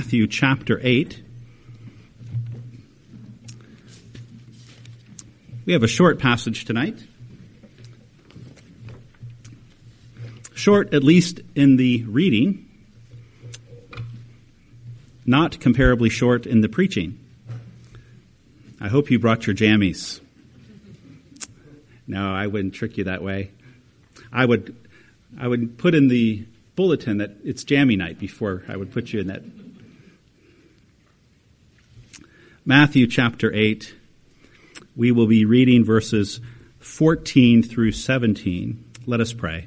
Matthew 0.00 0.26
chapter 0.28 0.80
8. 0.82 1.22
We 5.66 5.74
have 5.74 5.82
a 5.82 5.88
short 5.88 6.18
passage 6.18 6.64
tonight. 6.64 6.98
Short, 10.54 10.94
at 10.94 11.04
least 11.04 11.40
in 11.54 11.76
the 11.76 12.02
reading, 12.04 12.66
not 15.26 15.60
comparably 15.60 16.10
short 16.10 16.46
in 16.46 16.62
the 16.62 16.70
preaching. 16.70 17.18
I 18.80 18.88
hope 18.88 19.10
you 19.10 19.18
brought 19.18 19.46
your 19.46 19.54
jammies. 19.54 20.18
No, 22.06 22.32
I 22.32 22.46
wouldn't 22.46 22.72
trick 22.72 22.96
you 22.96 23.04
that 23.04 23.22
way. 23.22 23.50
I 24.32 24.46
would, 24.46 24.74
I 25.38 25.46
would 25.46 25.76
put 25.76 25.94
in 25.94 26.08
the 26.08 26.46
bulletin 26.74 27.18
that 27.18 27.32
it's 27.44 27.64
jammy 27.64 27.96
night 27.96 28.18
before 28.18 28.64
I 28.66 28.78
would 28.78 28.92
put 28.92 29.12
you 29.12 29.20
in 29.20 29.26
that. 29.26 29.42
Matthew 32.66 33.06
chapter 33.06 33.50
8. 33.54 33.94
We 34.94 35.12
will 35.12 35.26
be 35.26 35.46
reading 35.46 35.82
verses 35.82 36.40
14 36.80 37.62
through 37.62 37.92
17. 37.92 38.84
Let 39.06 39.20
us 39.20 39.32
pray. 39.32 39.66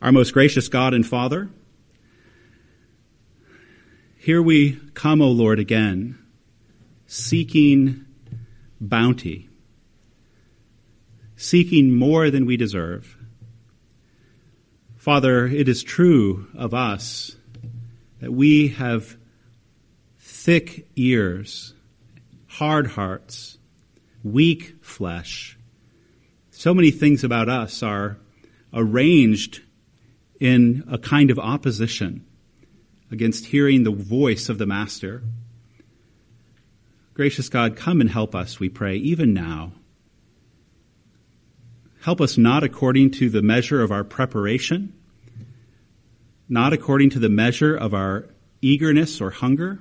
Our 0.00 0.12
most 0.12 0.32
gracious 0.32 0.68
God 0.68 0.94
and 0.94 1.04
Father, 1.04 1.48
here 4.18 4.40
we 4.40 4.78
come, 4.94 5.20
O 5.20 5.28
Lord, 5.28 5.58
again, 5.58 6.16
seeking 7.08 8.04
bounty, 8.80 9.48
seeking 11.36 11.92
more 11.92 12.30
than 12.30 12.46
we 12.46 12.56
deserve. 12.56 13.16
Father, 14.96 15.46
it 15.46 15.68
is 15.68 15.82
true 15.82 16.46
of 16.54 16.72
us 16.72 17.35
that 18.26 18.32
we 18.32 18.66
have 18.66 19.16
thick 20.18 20.88
ears, 20.96 21.74
hard 22.48 22.88
hearts, 22.88 23.56
weak 24.24 24.78
flesh. 24.82 25.56
So 26.50 26.74
many 26.74 26.90
things 26.90 27.22
about 27.22 27.48
us 27.48 27.84
are 27.84 28.18
arranged 28.74 29.62
in 30.40 30.82
a 30.90 30.98
kind 30.98 31.30
of 31.30 31.38
opposition 31.38 32.26
against 33.12 33.46
hearing 33.46 33.84
the 33.84 33.92
voice 33.92 34.48
of 34.48 34.58
the 34.58 34.66
Master. 34.66 35.22
Gracious 37.14 37.48
God, 37.48 37.76
come 37.76 38.00
and 38.00 38.10
help 38.10 38.34
us, 38.34 38.58
we 38.58 38.68
pray, 38.68 38.96
even 38.96 39.34
now. 39.34 39.70
Help 42.00 42.20
us 42.20 42.36
not 42.36 42.64
according 42.64 43.12
to 43.12 43.30
the 43.30 43.40
measure 43.40 43.82
of 43.82 43.92
our 43.92 44.02
preparation, 44.02 44.92
not 46.48 46.72
according 46.72 47.10
to 47.10 47.18
the 47.18 47.28
measure 47.28 47.74
of 47.76 47.94
our 47.94 48.26
eagerness 48.62 49.20
or 49.20 49.30
hunger, 49.30 49.80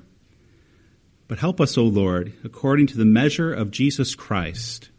but 1.28 1.40
help 1.40 1.60
us, 1.60 1.78
O 1.78 1.84
Lord, 1.84 2.34
according 2.44 2.88
to 2.88 2.98
the 2.98 3.06
measure 3.06 3.54
of 3.54 3.72
Jesus 3.72 4.16
Christ 4.16 4.90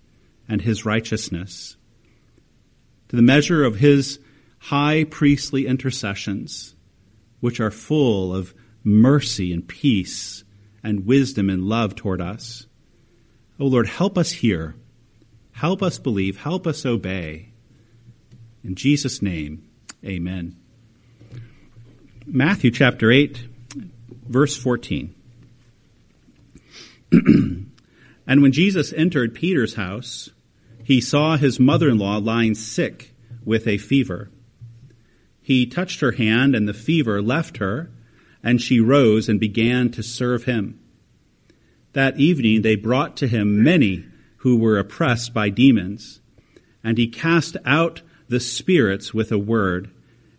and 0.49 0.61
his 0.61 0.85
righteousness, 0.85 1.77
to 3.09 3.17
the 3.17 3.23
measure 3.23 3.65
of 3.65 3.77
his 3.77 4.19
high 4.59 5.05
priestly 5.05 5.67
intercessions, 5.67 6.75
which 7.41 7.61
are 7.61 7.71
full 7.71 8.35
of 8.35 8.55
mercy 8.83 9.53
and 9.53 9.67
peace 9.67 10.45
and 10.83 11.07
wisdom 11.07 11.51
and 11.51 11.65
love 11.65 11.95
toward 11.95 12.21
us. 12.21 12.67
O 13.59 13.67
Lord, 13.67 13.89
help 13.89 14.19
us 14.19 14.31
hear. 14.31 14.75
Help 15.53 15.83
us 15.83 15.99
believe. 15.99 16.39
Help 16.39 16.67
us 16.67 16.85
obey. 16.85 17.53
In 18.63 18.75
Jesus' 18.75 19.23
name, 19.23 19.69
amen. 20.05 20.57
Matthew 22.29 22.73
chapter 22.73 23.13
8, 23.13 23.47
verse 24.29 24.57
14. 24.57 25.15
and 27.13 27.71
when 28.27 28.51
Jesus 28.51 28.93
entered 28.93 29.33
Peter's 29.33 29.75
house, 29.75 30.31
he 30.83 31.01
saw 31.01 31.37
his 31.37 31.61
mother-in-law 31.61 32.19
lying 32.19 32.57
sick 32.57 33.15
with 33.45 33.69
a 33.69 33.79
fever. 33.79 34.29
He 35.41 35.67
touched 35.67 36.01
her 36.01 36.11
hand 36.11 36.57
and 36.57 36.69
the 36.69 36.75
fever 36.75 37.23
left 37.23 37.59
her, 37.59 37.93
and 38.43 38.61
she 38.61 38.81
rose 38.81 39.29
and 39.29 39.39
began 39.39 39.91
to 39.93 40.03
serve 40.03 40.45
him. 40.45 40.81
That 41.93 42.19
evening 42.19 42.63
they 42.63 42.75
brought 42.75 43.17
to 43.19 43.29
him 43.29 43.63
many 43.63 44.05
who 44.39 44.57
were 44.57 44.79
oppressed 44.79 45.33
by 45.33 45.51
demons, 45.51 46.21
and 46.83 46.99
he 46.99 47.07
cast 47.07 47.57
out 47.65 48.03
the 48.29 48.41
spirits 48.41 49.15
with 49.15 49.31
a 49.31 49.39
word 49.39 49.93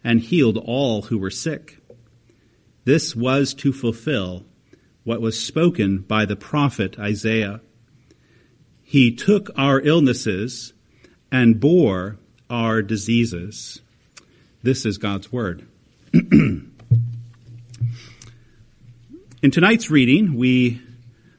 and 0.04 0.20
healed 0.20 0.58
all 0.58 1.04
who 1.04 1.18
were 1.18 1.30
sick. 1.30 1.77
This 2.88 3.14
was 3.14 3.54
to 3.56 3.74
fulfill 3.74 4.46
what 5.04 5.20
was 5.20 5.38
spoken 5.38 5.98
by 5.98 6.24
the 6.24 6.38
prophet 6.38 6.98
Isaiah. 6.98 7.60
He 8.82 9.14
took 9.14 9.50
our 9.58 9.82
illnesses 9.82 10.72
and 11.30 11.60
bore 11.60 12.16
our 12.50 12.82
diseases. 12.82 13.82
This 14.64 14.86
is 14.86 15.00
God's 15.00 15.34
Word. 15.34 15.68
In 16.14 16.72
tonight's 19.52 19.92
reading, 19.92 20.36
we 20.36 20.82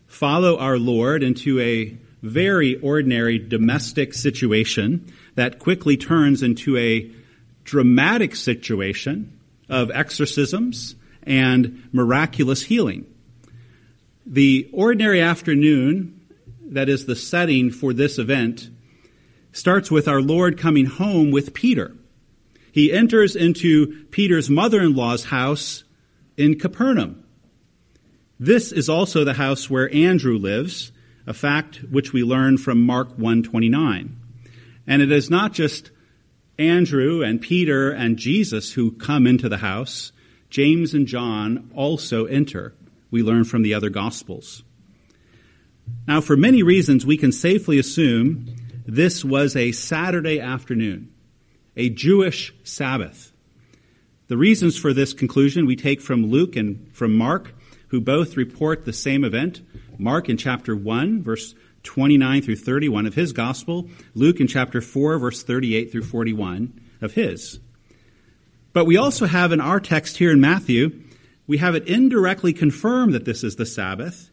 follow 0.07 0.59
our 0.59 0.77
Lord 0.77 1.23
into 1.23 1.61
a 1.61 1.97
very 2.21 2.79
ordinary 2.79 3.39
domestic 3.39 4.13
situation 4.13 5.11
that 5.35 5.59
quickly 5.59 5.97
turns 5.97 6.43
into 6.43 6.77
a 6.77 7.11
dramatic 7.65 8.37
situation 8.37 9.33
of 9.71 9.91
exorcisms 9.91 10.95
and 11.29 11.89
miraculous 11.93 12.63
healing. 12.63 13.07
The 14.27 14.69
ordinary 14.73 15.21
afternoon, 15.21 16.21
that 16.71 16.89
is 16.89 17.07
the 17.07 17.17
setting 17.17 17.71
for 17.71 17.93
this 17.93 18.19
event, 18.19 18.69
starts 19.53 19.91
with 19.91 20.09
our 20.09 20.21
Lord 20.21 20.59
coming 20.59 20.87
home 20.87 21.31
with 21.31 21.55
Peter 21.55 21.95
he 22.79 22.93
enters 22.93 23.35
into 23.35 24.05
Peter's 24.13 24.49
mother-in-law's 24.49 25.25
house 25.25 25.83
in 26.37 26.61
Capernaum. 26.61 27.25
This 28.39 28.71
is 28.71 28.89
also 28.89 29.25
the 29.25 29.35
house 29.35 29.69
where 29.69 29.93
Andrew 29.93 30.39
lives, 30.39 30.93
a 31.27 31.35
fact 31.35 31.83
which 31.91 32.13
we 32.13 32.23
learn 32.23 32.57
from 32.57 32.87
Mark 32.87 33.09
129. 33.19 34.17
And 34.87 35.03
it 35.03 35.11
is 35.11 35.29
not 35.29 35.53
just 35.53 35.91
Andrew 36.57 37.23
and 37.23 37.41
Peter 37.41 37.91
and 37.91 38.17
Jesus 38.17 38.73
who 38.73 38.93
come 38.93 39.27
into 39.27 39.49
the 39.49 39.57
house. 39.57 40.13
James 40.51 40.95
and 40.95 41.07
John 41.07 41.71
also 41.75 42.25
enter. 42.27 42.75
We 43.11 43.23
learn 43.23 43.45
from 43.45 43.63
the 43.63 43.75
other 43.75 43.91
gospels. 43.91 44.63
Now, 46.07 46.21
for 46.21 46.37
many 46.37 46.63
reasons, 46.63 47.07
we 47.07 47.17
can 47.17 47.33
safely 47.33 47.79
assume 47.79 48.55
this 48.87 49.25
was 49.25 49.57
a 49.57 49.73
Saturday 49.73 50.41
afternoon 50.41 51.13
a 51.77 51.89
Jewish 51.89 52.53
Sabbath. 52.65 53.33
The 54.27 54.37
reasons 54.37 54.77
for 54.77 54.93
this 54.93 55.13
conclusion 55.13 55.65
we 55.65 55.77
take 55.77 56.01
from 56.01 56.27
Luke 56.27 56.57
and 56.57 56.91
from 56.93 57.17
Mark, 57.17 57.55
who 57.89 58.01
both 58.01 58.37
report 58.37 58.85
the 58.85 58.93
same 58.93 59.25
event. 59.25 59.63
Mark 59.97 60.29
in 60.29 60.37
chapter 60.37 60.75
1, 60.75 61.23
verse 61.23 61.55
29 61.85 62.43
through 62.43 62.57
31 62.57 63.07
of 63.07 63.15
his 63.15 63.33
gospel, 63.33 63.89
Luke 64.15 64.41
in 64.41 64.49
chapter 64.49 64.81
4, 64.81 65.19
verse 65.19 65.43
38 65.45 65.93
through 65.93 66.03
41 66.03 66.81
of 67.01 67.15
his. 67.15 67.61
But 68.73 68.85
we 68.85 68.97
also 68.97 69.27
have 69.27 69.53
in 69.53 69.61
our 69.61 69.81
text 69.81 70.19
here 70.19 70.31
in 70.31 70.41
Matthew, 70.41 71.03
we 71.47 71.59
have 71.59 71.75
it 71.75 71.89
indirectly 71.89 72.53
confirmed 72.53 73.15
that 73.15 73.25
this 73.25 73.43
is 73.43 73.57
the 73.57 73.67
Sabbath, 73.67 74.31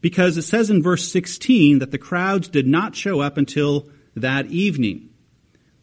because 0.00 0.36
it 0.36 0.42
says 0.42 0.70
in 0.70 0.82
verse 0.82 1.10
16 1.10 1.78
that 1.78 1.90
the 1.90 1.98
crowds 1.98 2.48
did 2.48 2.66
not 2.66 2.94
show 2.94 3.20
up 3.20 3.36
until 3.36 3.88
that 4.14 4.46
evening 4.46 5.08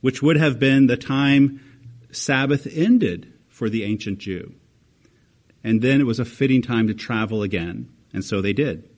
which 0.02 0.22
would 0.22 0.38
have 0.38 0.60
been 0.60 0.88
the 0.88 0.98
time 0.98 1.60
Sabbath 2.12 2.68
ended 2.72 3.32
for 3.48 3.70
the 3.70 3.84
ancient 3.84 4.20
Jew. 4.20 4.54
And 5.64 5.82
then 5.82 6.00
it 6.00 6.06
was 6.06 6.20
a 6.20 6.26
fitting 6.26 6.62
time 6.62 6.88
to 6.88 6.94
travel 6.94 7.44
again, 7.44 7.90
and 8.14 8.24
so 8.24 8.42
they 8.42 8.54
did. 8.54 8.90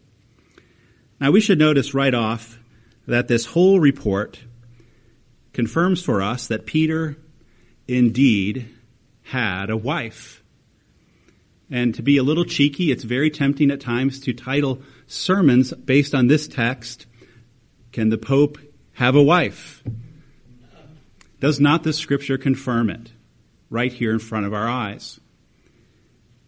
Now 1.20 1.32
we 1.32 1.42
should 1.42 1.60
notice 1.60 1.94
right 1.94 2.14
off 2.14 2.60
that 3.08 3.28
this 3.28 3.46
whole 3.46 3.80
report 3.80 4.40
confirms 5.54 6.04
for 6.04 6.22
us 6.22 6.48
that 6.48 6.66
Peter 6.66 7.18
indeed 7.88 8.70
had 9.24 9.70
a 9.70 9.78
wife. 9.78 10.44
And 11.70 11.96
to 11.96 12.02
be 12.02 12.18
a 12.18 12.24
little 12.24 12.44
cheeky, 12.44 12.92
it's 12.92 13.04
very 13.04 13.30
tempting 13.30 13.72
at 13.72 13.80
times 13.80 14.20
to 14.22 14.34
title 14.34 14.82
sermons 15.08 15.74
based 15.74 16.14
on 16.14 16.28
this 16.28 16.48
text, 16.48 17.06
Can 17.92 18.10
the 18.10 18.18
Pope 18.18 18.58
have 18.94 19.16
a 19.16 19.24
wife? 19.24 19.82
Does 21.40 21.60
not 21.60 21.84
the 21.84 21.94
scripture 21.94 22.38
confirm 22.38 22.90
it? 22.90 23.12
Right 23.70 23.92
here 23.92 24.12
in 24.12 24.20
front 24.20 24.46
of 24.46 24.54
our 24.54 24.68
eyes. 24.68 25.20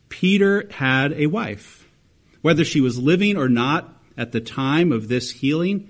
Peter 0.09 0.67
had 0.69 1.13
a 1.13 1.27
wife. 1.27 1.87
Whether 2.41 2.65
she 2.65 2.81
was 2.81 2.99
living 2.99 3.37
or 3.37 3.47
not 3.47 3.89
at 4.17 4.31
the 4.31 4.41
time 4.41 4.91
of 4.91 5.07
this 5.07 5.31
healing 5.31 5.89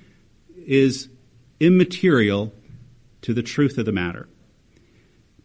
is 0.56 1.10
immaterial 1.60 2.54
to 3.24 3.34
the 3.34 3.44
truth 3.44 3.78
of 3.78 3.86
the 3.86 3.92
matter. 3.92 4.30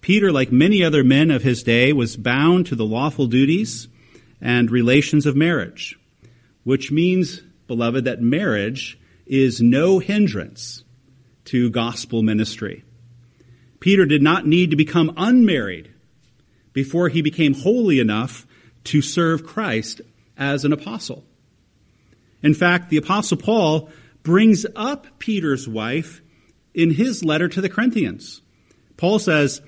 Peter, 0.08 0.32
like 0.32 0.50
many 0.50 0.82
other 0.82 1.04
men 1.04 1.30
of 1.30 1.42
his 1.42 1.62
day, 1.62 1.92
was 1.92 2.16
bound 2.16 2.64
to 2.64 2.74
the 2.74 2.86
lawful 2.86 3.26
duties 3.26 3.88
and 4.40 4.70
relations 4.70 5.26
of 5.26 5.36
marriage, 5.36 5.98
which 6.64 6.90
means, 6.90 7.42
beloved, 7.66 8.06
that 8.06 8.22
marriage 8.22 8.98
is 9.26 9.60
no 9.60 9.98
hindrance 9.98 10.82
to 11.44 11.68
gospel 11.68 12.22
ministry. 12.22 12.82
Peter 13.80 14.06
did 14.06 14.22
not 14.22 14.46
need 14.46 14.70
to 14.70 14.76
become 14.76 15.12
unmarried 15.18 15.92
before 16.72 17.10
he 17.10 17.20
became 17.20 17.52
holy 17.52 18.00
enough 18.00 18.46
to 18.84 19.02
serve 19.02 19.44
Christ 19.44 20.00
as 20.38 20.64
an 20.64 20.72
apostle. 20.72 21.22
In 22.42 22.54
fact, 22.54 22.88
the 22.88 22.96
apostle 22.96 23.36
Paul 23.36 23.90
brings 24.22 24.64
up 24.74 25.18
Peter's 25.18 25.68
wife 25.68 26.22
in 26.72 26.92
his 26.92 27.22
letter 27.22 27.46
to 27.48 27.60
the 27.60 27.68
Corinthians. 27.68 28.40
Paul 28.96 29.18
says, 29.18 29.60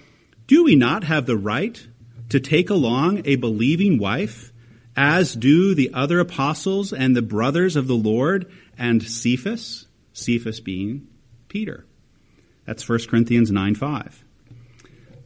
do 0.50 0.64
we 0.64 0.74
not 0.74 1.04
have 1.04 1.26
the 1.26 1.36
right 1.36 1.86
to 2.28 2.40
take 2.40 2.70
along 2.70 3.22
a 3.24 3.36
believing 3.36 3.98
wife 3.98 4.52
as 4.96 5.32
do 5.32 5.76
the 5.76 5.92
other 5.94 6.18
apostles 6.18 6.92
and 6.92 7.14
the 7.14 7.22
brothers 7.22 7.76
of 7.76 7.86
the 7.86 7.94
Lord 7.94 8.50
and 8.76 9.00
Cephas? 9.00 9.86
Cephas 10.12 10.58
being 10.58 11.06
Peter. 11.46 11.86
That's 12.66 12.88
1 12.88 12.98
Corinthians 13.08 13.52
9 13.52 13.76
5. 13.76 14.24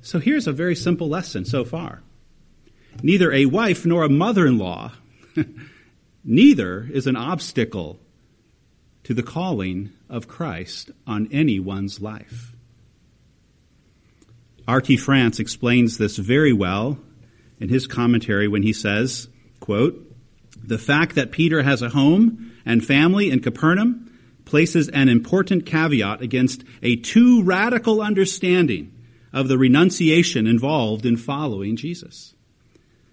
So 0.02 0.18
here's 0.18 0.46
a 0.46 0.52
very 0.52 0.76
simple 0.76 1.08
lesson 1.08 1.46
so 1.46 1.64
far. 1.64 2.02
Neither 3.02 3.32
a 3.32 3.46
wife 3.46 3.86
nor 3.86 4.02
a 4.02 4.10
mother 4.10 4.46
in 4.46 4.58
law, 4.58 4.92
neither 6.22 6.86
is 6.92 7.06
an 7.06 7.16
obstacle 7.16 7.98
to 9.04 9.14
the 9.14 9.22
calling 9.22 9.90
of 10.06 10.28
Christ 10.28 10.90
on 11.06 11.30
anyone's 11.32 12.02
life. 12.02 12.53
R.T. 14.66 14.96
France 14.96 15.38
explains 15.38 15.98
this 15.98 16.16
very 16.16 16.52
well 16.52 16.98
in 17.60 17.68
his 17.68 17.86
commentary 17.86 18.48
when 18.48 18.62
he 18.62 18.72
says, 18.72 19.28
quote, 19.60 20.00
the 20.62 20.78
fact 20.78 21.16
that 21.16 21.32
Peter 21.32 21.62
has 21.62 21.82
a 21.82 21.90
home 21.90 22.52
and 22.64 22.84
family 22.84 23.30
in 23.30 23.40
Capernaum 23.40 24.10
places 24.44 24.88
an 24.88 25.08
important 25.08 25.66
caveat 25.66 26.22
against 26.22 26.64
a 26.82 26.96
too 26.96 27.42
radical 27.42 28.00
understanding 28.00 28.92
of 29.32 29.48
the 29.48 29.58
renunciation 29.58 30.46
involved 30.46 31.04
in 31.04 31.16
following 31.16 31.76
Jesus. 31.76 32.34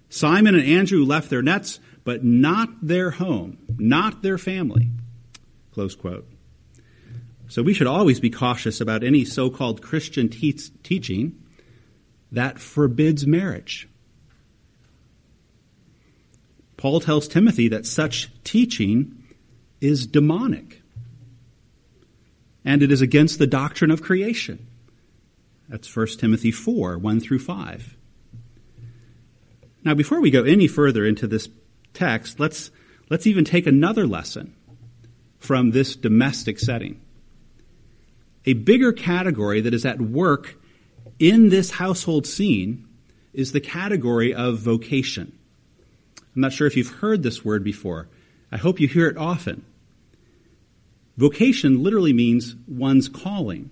Simon 0.10 0.56
and 0.56 0.66
Andrew 0.66 1.04
left 1.04 1.30
their 1.30 1.42
nets, 1.42 1.80
but 2.04 2.24
not 2.24 2.70
their 2.82 3.12
home, 3.12 3.58
not 3.78 4.22
their 4.22 4.38
family. 4.38 4.90
Close 5.74 5.96
quote. 5.96 6.31
So 7.52 7.62
we 7.62 7.74
should 7.74 7.86
always 7.86 8.22
be 8.22 8.30
cautious 8.30 8.80
about 8.80 9.04
any 9.04 9.26
so-called 9.26 9.82
Christian 9.82 10.30
te- 10.30 10.54
teaching 10.84 11.38
that 12.32 12.60
forbids 12.60 13.28
marriage. 13.28 13.90
Paul 16.78 17.02
tells 17.02 17.28
Timothy 17.28 17.68
that 17.68 17.86
such 17.86 18.32
teaching 18.46 19.22
is 19.82 20.08
demonic. 20.08 20.82
And 22.64 22.82
it 22.82 22.90
is 22.90 23.02
against 23.02 23.38
the 23.38 23.48
doctrine 23.48 23.92
of 23.92 24.02
creation. 24.02 24.66
That's 25.68 25.94
1 25.94 26.08
Timothy 26.20 26.52
4, 26.52 27.00
1 27.00 27.20
through 27.20 27.40
5. 27.40 27.98
Now, 29.84 29.94
before 29.94 30.22
we 30.22 30.32
go 30.32 30.46
any 30.46 30.70
further 30.70 31.06
into 31.06 31.28
this 31.28 31.50
text, 31.94 32.40
let's, 32.40 32.72
let's 33.10 33.28
even 33.28 33.44
take 33.44 33.68
another 33.68 34.08
lesson 34.08 34.56
from 35.38 35.72
this 35.72 35.98
domestic 35.98 36.58
setting. 36.58 37.01
A 38.46 38.54
bigger 38.54 38.92
category 38.92 39.62
that 39.62 39.74
is 39.74 39.86
at 39.86 40.02
work 40.02 40.56
in 41.20 41.50
this 41.50 41.72
household 41.72 42.26
scene 42.26 42.88
is 43.34 43.52
the 43.52 43.62
category 43.62 44.34
of 44.34 44.58
vocation. 44.60 45.32
I'm 46.36 46.42
not 46.42 46.54
sure 46.54 46.68
if 46.68 46.76
you've 46.76 46.90
heard 46.90 47.24
this 47.24 47.46
word 47.46 47.64
before. 47.64 48.08
I 48.52 48.58
hope 48.58 48.80
you 48.80 48.88
hear 48.88 49.08
it 49.08 49.18
often. 49.18 49.66
Vocation 51.18 51.84
literally 51.84 52.14
means 52.14 52.56
one's 52.68 53.08
calling. 53.10 53.70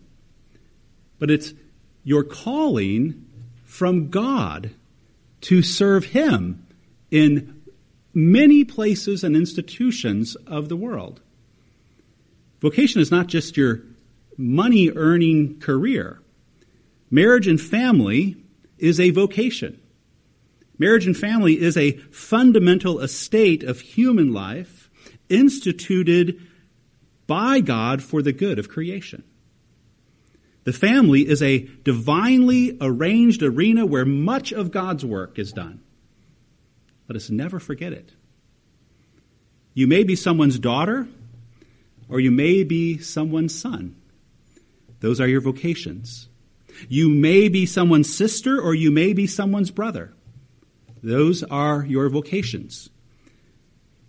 But 1.18 1.32
it's 1.32 1.54
your 2.04 2.24
calling 2.24 3.26
from 3.66 4.10
God 4.10 4.72
to 5.42 5.62
serve 5.62 6.06
Him 6.06 6.66
in 7.12 7.62
many 8.14 8.64
places 8.64 9.24
and 9.24 9.36
institutions 9.36 10.36
of 10.48 10.70
the 10.70 10.76
world. 10.76 11.22
Vocation 12.62 13.02
is 13.02 13.12
not 13.12 13.28
just 13.28 13.56
your 13.56 13.82
money 14.40 14.90
earning 14.90 15.60
career. 15.60 16.22
Marriage 17.12 17.48
and 17.48 17.60
family 17.60 18.38
is 18.78 19.00
a 19.00 19.10
vocation. 19.10 19.80
Marriage 20.78 21.06
and 21.06 21.18
family 21.18 21.60
is 21.60 21.76
a 21.76 21.92
fundamental 21.92 23.02
estate 23.02 23.64
of 23.64 23.82
human 23.82 24.32
life 24.32 24.90
instituted 25.28 26.42
by 27.28 27.60
God 27.60 28.02
for 28.02 28.22
the 28.22 28.32
good 28.32 28.58
of 28.58 28.70
creation. 28.70 29.24
The 30.64 30.74
family 30.74 31.28
is 31.28 31.42
a 31.42 31.60
divinely 31.84 32.78
arranged 32.80 33.44
arena 33.44 33.86
where 33.86 34.06
much 34.06 34.54
of 34.54 34.72
God's 34.72 35.04
work 35.04 35.38
is 35.38 35.52
done. 35.52 35.82
Let 37.10 37.18
us 37.18 37.30
never 37.30 37.60
forget 37.60 37.92
it. 37.92 38.14
You 39.74 39.88
may 39.88 40.04
be 40.04 40.16
someone's 40.16 40.60
daughter, 40.60 41.08
or 42.08 42.20
you 42.20 42.32
may 42.32 42.64
be 42.64 43.00
someone's 43.00 43.60
son. 43.60 43.96
Those 45.00 45.20
are 45.22 45.28
your 45.28 45.42
vocations. 45.42 46.28
You 46.88 47.10
may 47.10 47.50
be 47.50 47.66
someone's 47.66 48.14
sister, 48.14 48.60
or 48.60 48.74
you 48.74 48.92
may 48.92 49.14
be 49.14 49.28
someone's 49.28 49.72
brother. 49.72 50.14
Those 51.02 51.44
are 51.44 51.86
your 51.86 52.10
vocations. 52.10 52.90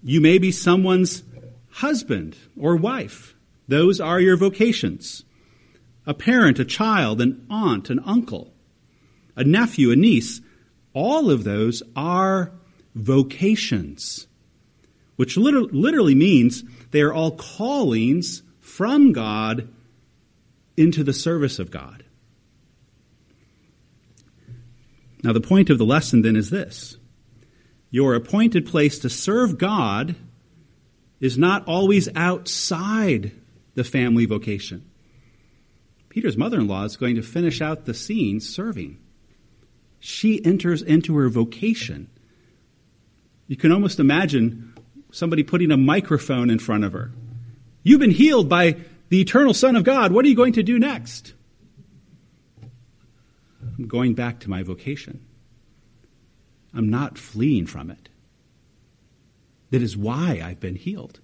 You 0.02 0.20
may 0.20 0.38
be 0.38 0.52
someone's 0.52 1.22
husband 1.70 2.36
or 2.58 2.76
wife. 2.76 3.34
Those 3.68 4.00
are 4.00 4.20
your 4.20 4.36
vocations 4.36 5.24
a 6.06 6.14
parent, 6.14 6.58
a 6.58 6.64
child, 6.64 7.20
an 7.20 7.46
aunt, 7.50 7.90
an 7.90 8.00
uncle, 8.04 8.52
a 9.36 9.44
nephew, 9.44 9.92
a 9.92 9.96
niece, 9.96 10.40
all 10.92 11.30
of 11.30 11.44
those 11.44 11.82
are 11.94 12.52
vocations, 12.94 14.26
which 15.16 15.36
literally 15.36 16.14
means 16.14 16.64
they 16.90 17.00
are 17.00 17.12
all 17.12 17.36
callings 17.36 18.42
from 18.60 19.12
God 19.12 19.68
into 20.76 21.04
the 21.04 21.12
service 21.12 21.58
of 21.58 21.70
God. 21.70 22.04
Now, 25.22 25.32
the 25.32 25.40
point 25.40 25.68
of 25.70 25.78
the 25.78 25.84
lesson 25.84 26.22
then 26.22 26.36
is 26.36 26.50
this 26.50 26.96
your 27.90 28.14
appointed 28.14 28.66
place 28.66 29.00
to 29.00 29.10
serve 29.10 29.58
God 29.58 30.14
is 31.20 31.36
not 31.36 31.66
always 31.66 32.08
outside 32.14 33.32
the 33.74 33.84
family 33.84 34.24
vocation. 34.26 34.88
Peter's 36.08 36.36
mother-in-law 36.36 36.84
is 36.84 36.96
going 36.96 37.16
to 37.16 37.22
finish 37.22 37.60
out 37.60 37.84
the 37.84 37.94
scene 37.94 38.40
serving. 38.40 38.98
She 40.00 40.44
enters 40.44 40.82
into 40.82 41.16
her 41.16 41.28
vocation. 41.28 42.08
You 43.46 43.56
can 43.56 43.70
almost 43.70 44.00
imagine 44.00 44.74
somebody 45.12 45.42
putting 45.42 45.70
a 45.70 45.76
microphone 45.76 46.50
in 46.50 46.58
front 46.58 46.84
of 46.84 46.92
her. 46.92 47.12
You've 47.82 48.00
been 48.00 48.10
healed 48.10 48.48
by 48.48 48.76
the 49.10 49.20
eternal 49.20 49.52
Son 49.52 49.76
of 49.76 49.84
God. 49.84 50.12
What 50.12 50.24
are 50.24 50.28
you 50.28 50.36
going 50.36 50.54
to 50.54 50.62
do 50.62 50.78
next? 50.78 51.34
I'm 53.76 53.86
going 53.86 54.14
back 54.14 54.40
to 54.40 54.50
my 54.50 54.62
vocation. 54.62 55.26
I'm 56.72 56.88
not 56.88 57.18
fleeing 57.18 57.66
from 57.66 57.90
it. 57.90 58.08
That 59.70 59.82
is 59.82 59.96
why 59.96 60.40
I've 60.42 60.60
been 60.60 60.76
healed. 60.76 61.20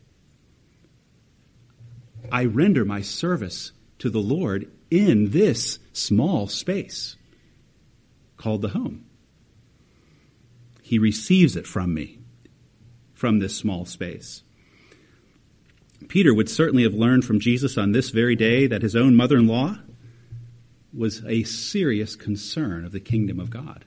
I 2.31 2.45
render 2.45 2.85
my 2.85 3.01
service 3.03 3.73
to 4.01 4.11
the 4.11 4.21
Lord 4.21 4.71
in 4.91 5.31
this 5.31 5.79
small 5.93 6.49
space 6.49 7.17
called 8.37 8.63
the 8.63 8.69
home. 8.69 9.07
He 10.83 10.99
receives 10.99 11.57
it 11.57 11.67
from 11.67 11.95
me, 11.95 12.19
from 13.15 13.39
this 13.39 13.57
small 13.57 13.85
space. 13.85 14.43
Peter 16.09 16.33
would 16.33 16.49
certainly 16.49 16.83
have 16.83 16.95
learned 16.95 17.25
from 17.25 17.41
Jesus 17.41 17.77
on 17.77 17.93
this 17.93 18.11
very 18.11 18.37
day 18.37 18.67
that 18.67 18.83
his 18.83 18.97
own 18.97 19.15
mother 19.15 19.37
in 19.37 19.47
law 19.47 19.77
was 20.93 21.23
a 21.27 21.43
serious 21.43 22.17
concern 22.17 22.85
of 22.85 22.93
the 22.93 23.01
kingdom 23.01 23.39
of 23.39 23.51
God. 23.51 23.85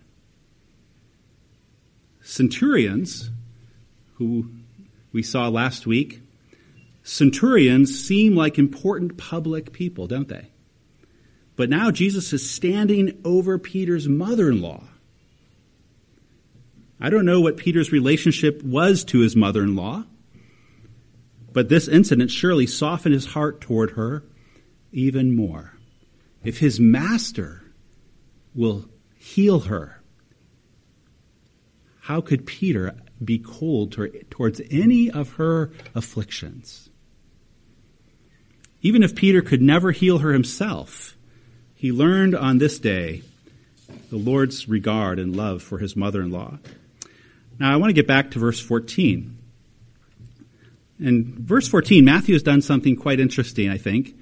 Centurions, 2.21 3.31
who 4.15 4.49
we 5.11 5.23
saw 5.23 5.47
last 5.47 5.87
week, 5.87 6.21
centurions 7.03 7.99
seem 7.99 8.35
like 8.35 8.59
important 8.59 9.17
public 9.17 9.71
people, 9.71 10.05
don't 10.05 10.27
they? 10.27 10.49
But 11.55 11.69
now 11.69 11.91
Jesus 11.91 12.31
is 12.31 12.49
standing 12.49 13.19
over 13.25 13.57
Peter's 13.57 14.07
mother-in-law. 14.07 14.83
I 17.01 17.09
don't 17.09 17.25
know 17.25 17.41
what 17.41 17.57
Peter's 17.57 17.91
relationship 17.91 18.61
was 18.61 19.03
to 19.05 19.19
his 19.19 19.35
mother-in-law, 19.35 20.03
but 21.53 21.69
this 21.69 21.87
incident 21.87 22.31
surely 22.31 22.67
softened 22.67 23.13
his 23.13 23.27
heart 23.27 23.61
toward 23.61 23.91
her 23.91 24.23
even 24.91 25.35
more. 25.35 25.73
If 26.43 26.59
his 26.59 26.79
master 26.79 27.63
will 28.55 28.85
heal 29.15 29.61
her. 29.61 30.01
How 32.01 32.21
could 32.21 32.45
Peter 32.45 32.95
be 33.23 33.37
cold 33.37 33.95
towards 34.29 34.61
any 34.71 35.11
of 35.11 35.33
her 35.33 35.71
afflictions? 35.93 36.89
Even 38.81 39.03
if 39.03 39.15
Peter 39.15 39.41
could 39.41 39.61
never 39.61 39.91
heal 39.91 40.19
her 40.19 40.31
himself, 40.31 41.17
he 41.75 41.91
learned 41.91 42.33
on 42.33 42.57
this 42.57 42.79
day 42.79 43.23
the 44.09 44.17
Lord's 44.17 44.67
regard 44.67 45.19
and 45.19 45.35
love 45.35 45.61
for 45.61 45.77
his 45.77 45.95
mother 45.95 46.21
in 46.21 46.31
law. 46.31 46.57
Now, 47.59 47.73
I 47.73 47.75
want 47.75 47.89
to 47.89 47.93
get 47.93 48.07
back 48.07 48.31
to 48.31 48.39
verse 48.39 48.59
14. 48.59 49.38
In 50.99 51.45
verse 51.45 51.67
14, 51.67 52.03
Matthew 52.03 52.35
has 52.35 52.43
done 52.43 52.61
something 52.61 52.95
quite 52.95 53.19
interesting, 53.19 53.69
I 53.69 53.77
think, 53.77 54.15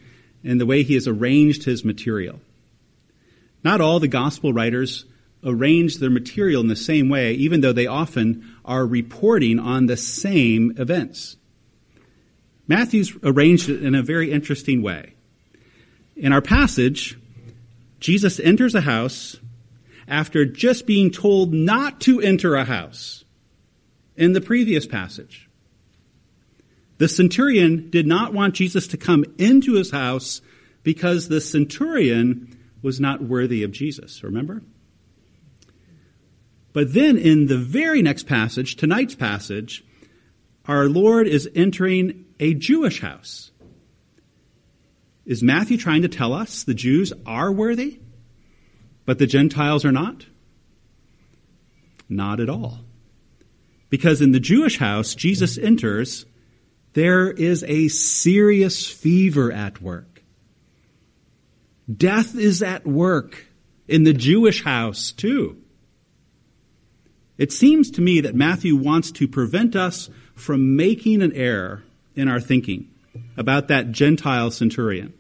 in 0.43 0.59
the 0.59 0.65
way 0.65 0.83
he 0.83 0.93
has 0.93 1.07
arranged 1.07 1.63
his 1.63 1.83
material. 1.83 2.39
Not 3.63 3.81
all 3.81 3.99
the 3.99 4.07
gospel 4.07 4.53
writers 4.53 5.05
arrange 5.43 5.97
their 5.97 6.09
material 6.09 6.61
in 6.61 6.67
the 6.67 6.75
same 6.75 7.09
way, 7.09 7.33
even 7.33 7.61
though 7.61 7.73
they 7.73 7.87
often 7.87 8.55
are 8.63 8.85
reporting 8.85 9.59
on 9.59 9.85
the 9.85 9.97
same 9.97 10.73
events. 10.77 11.37
Matthew's 12.67 13.15
arranged 13.23 13.69
it 13.69 13.83
in 13.83 13.95
a 13.95 14.03
very 14.03 14.31
interesting 14.31 14.81
way. 14.81 15.13
In 16.15 16.33
our 16.33 16.41
passage, 16.41 17.17
Jesus 17.99 18.39
enters 18.39 18.75
a 18.75 18.81
house 18.81 19.37
after 20.07 20.45
just 20.45 20.85
being 20.85 21.11
told 21.11 21.53
not 21.53 22.01
to 22.01 22.21
enter 22.21 22.55
a 22.55 22.65
house 22.65 23.23
in 24.15 24.33
the 24.33 24.41
previous 24.41 24.85
passage. 24.85 25.46
The 26.97 27.07
centurion 27.07 27.89
did 27.89 28.07
not 28.07 28.33
want 28.33 28.55
Jesus 28.55 28.87
to 28.87 28.97
come 28.97 29.25
into 29.37 29.73
his 29.73 29.91
house 29.91 30.41
because 30.83 31.27
the 31.27 31.41
centurion 31.41 32.57
was 32.81 32.99
not 32.99 33.21
worthy 33.21 33.63
of 33.63 33.71
Jesus, 33.71 34.23
remember? 34.23 34.63
But 36.73 36.93
then 36.93 37.17
in 37.17 37.47
the 37.47 37.57
very 37.57 38.01
next 38.01 38.27
passage, 38.27 38.75
tonight's 38.75 39.15
passage, 39.15 39.83
our 40.65 40.87
Lord 40.87 41.27
is 41.27 41.49
entering 41.55 42.25
a 42.39 42.53
Jewish 42.53 43.01
house. 43.01 43.51
Is 45.25 45.43
Matthew 45.43 45.77
trying 45.77 46.03
to 46.03 46.07
tell 46.07 46.33
us 46.33 46.63
the 46.63 46.73
Jews 46.73 47.11
are 47.25 47.51
worthy, 47.51 47.99
but 49.05 49.19
the 49.19 49.27
Gentiles 49.27 49.85
are 49.85 49.91
not? 49.91 50.25
Not 52.07 52.39
at 52.39 52.49
all. 52.49 52.79
Because 53.89 54.21
in 54.21 54.31
the 54.31 54.39
Jewish 54.39 54.77
house 54.77 55.15
Jesus 55.15 55.57
enters, 55.57 56.25
there 56.97 57.29
is 57.29 57.63
a 57.67 57.89
serious 57.89 58.89
fever 58.89 59.51
at 59.51 59.79
work. 59.79 60.23
Death 61.95 62.35
is 62.35 62.63
at 62.63 62.87
work 62.87 63.45
in 63.87 64.01
the 64.01 64.13
Jewish 64.13 64.63
house 64.63 65.11
too. 65.11 65.61
It 67.37 67.51
seems 67.51 67.91
to 67.91 68.01
me 68.01 68.21
that 68.21 68.33
Matthew 68.33 68.75
wants 68.75 69.11
to 69.11 69.27
prevent 69.27 69.75
us 69.75 70.09
from 70.33 70.75
making 70.75 71.21
an 71.21 71.33
error 71.33 71.83
in 72.15 72.27
our 72.27 72.39
thinking 72.39 72.89
about 73.37 73.67
that 73.67 73.91
Gentile 73.91 74.49
centurion. 74.49 75.13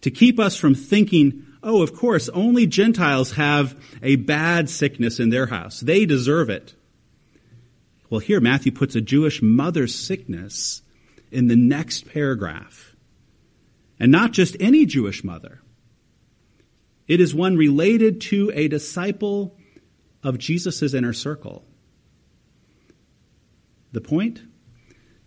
To 0.00 0.10
keep 0.10 0.40
us 0.40 0.56
from 0.56 0.74
thinking, 0.74 1.44
oh, 1.62 1.82
of 1.82 1.94
course, 1.94 2.30
only 2.30 2.66
Gentiles 2.66 3.32
have 3.32 3.78
a 4.02 4.16
bad 4.16 4.70
sickness 4.70 5.20
in 5.20 5.28
their 5.28 5.44
house. 5.44 5.80
They 5.80 6.06
deserve 6.06 6.48
it. 6.48 6.72
Well, 8.14 8.20
here 8.20 8.38
Matthew 8.38 8.70
puts 8.70 8.94
a 8.94 9.00
Jewish 9.00 9.42
mother's 9.42 9.92
sickness 9.92 10.82
in 11.32 11.48
the 11.48 11.56
next 11.56 12.06
paragraph. 12.06 12.94
And 13.98 14.12
not 14.12 14.30
just 14.30 14.56
any 14.60 14.86
Jewish 14.86 15.24
mother. 15.24 15.60
It 17.08 17.20
is 17.20 17.34
one 17.34 17.56
related 17.56 18.20
to 18.20 18.52
a 18.54 18.68
disciple 18.68 19.56
of 20.22 20.38
Jesus' 20.38 20.94
inner 20.94 21.12
circle. 21.12 21.64
The 23.90 24.00
point? 24.00 24.42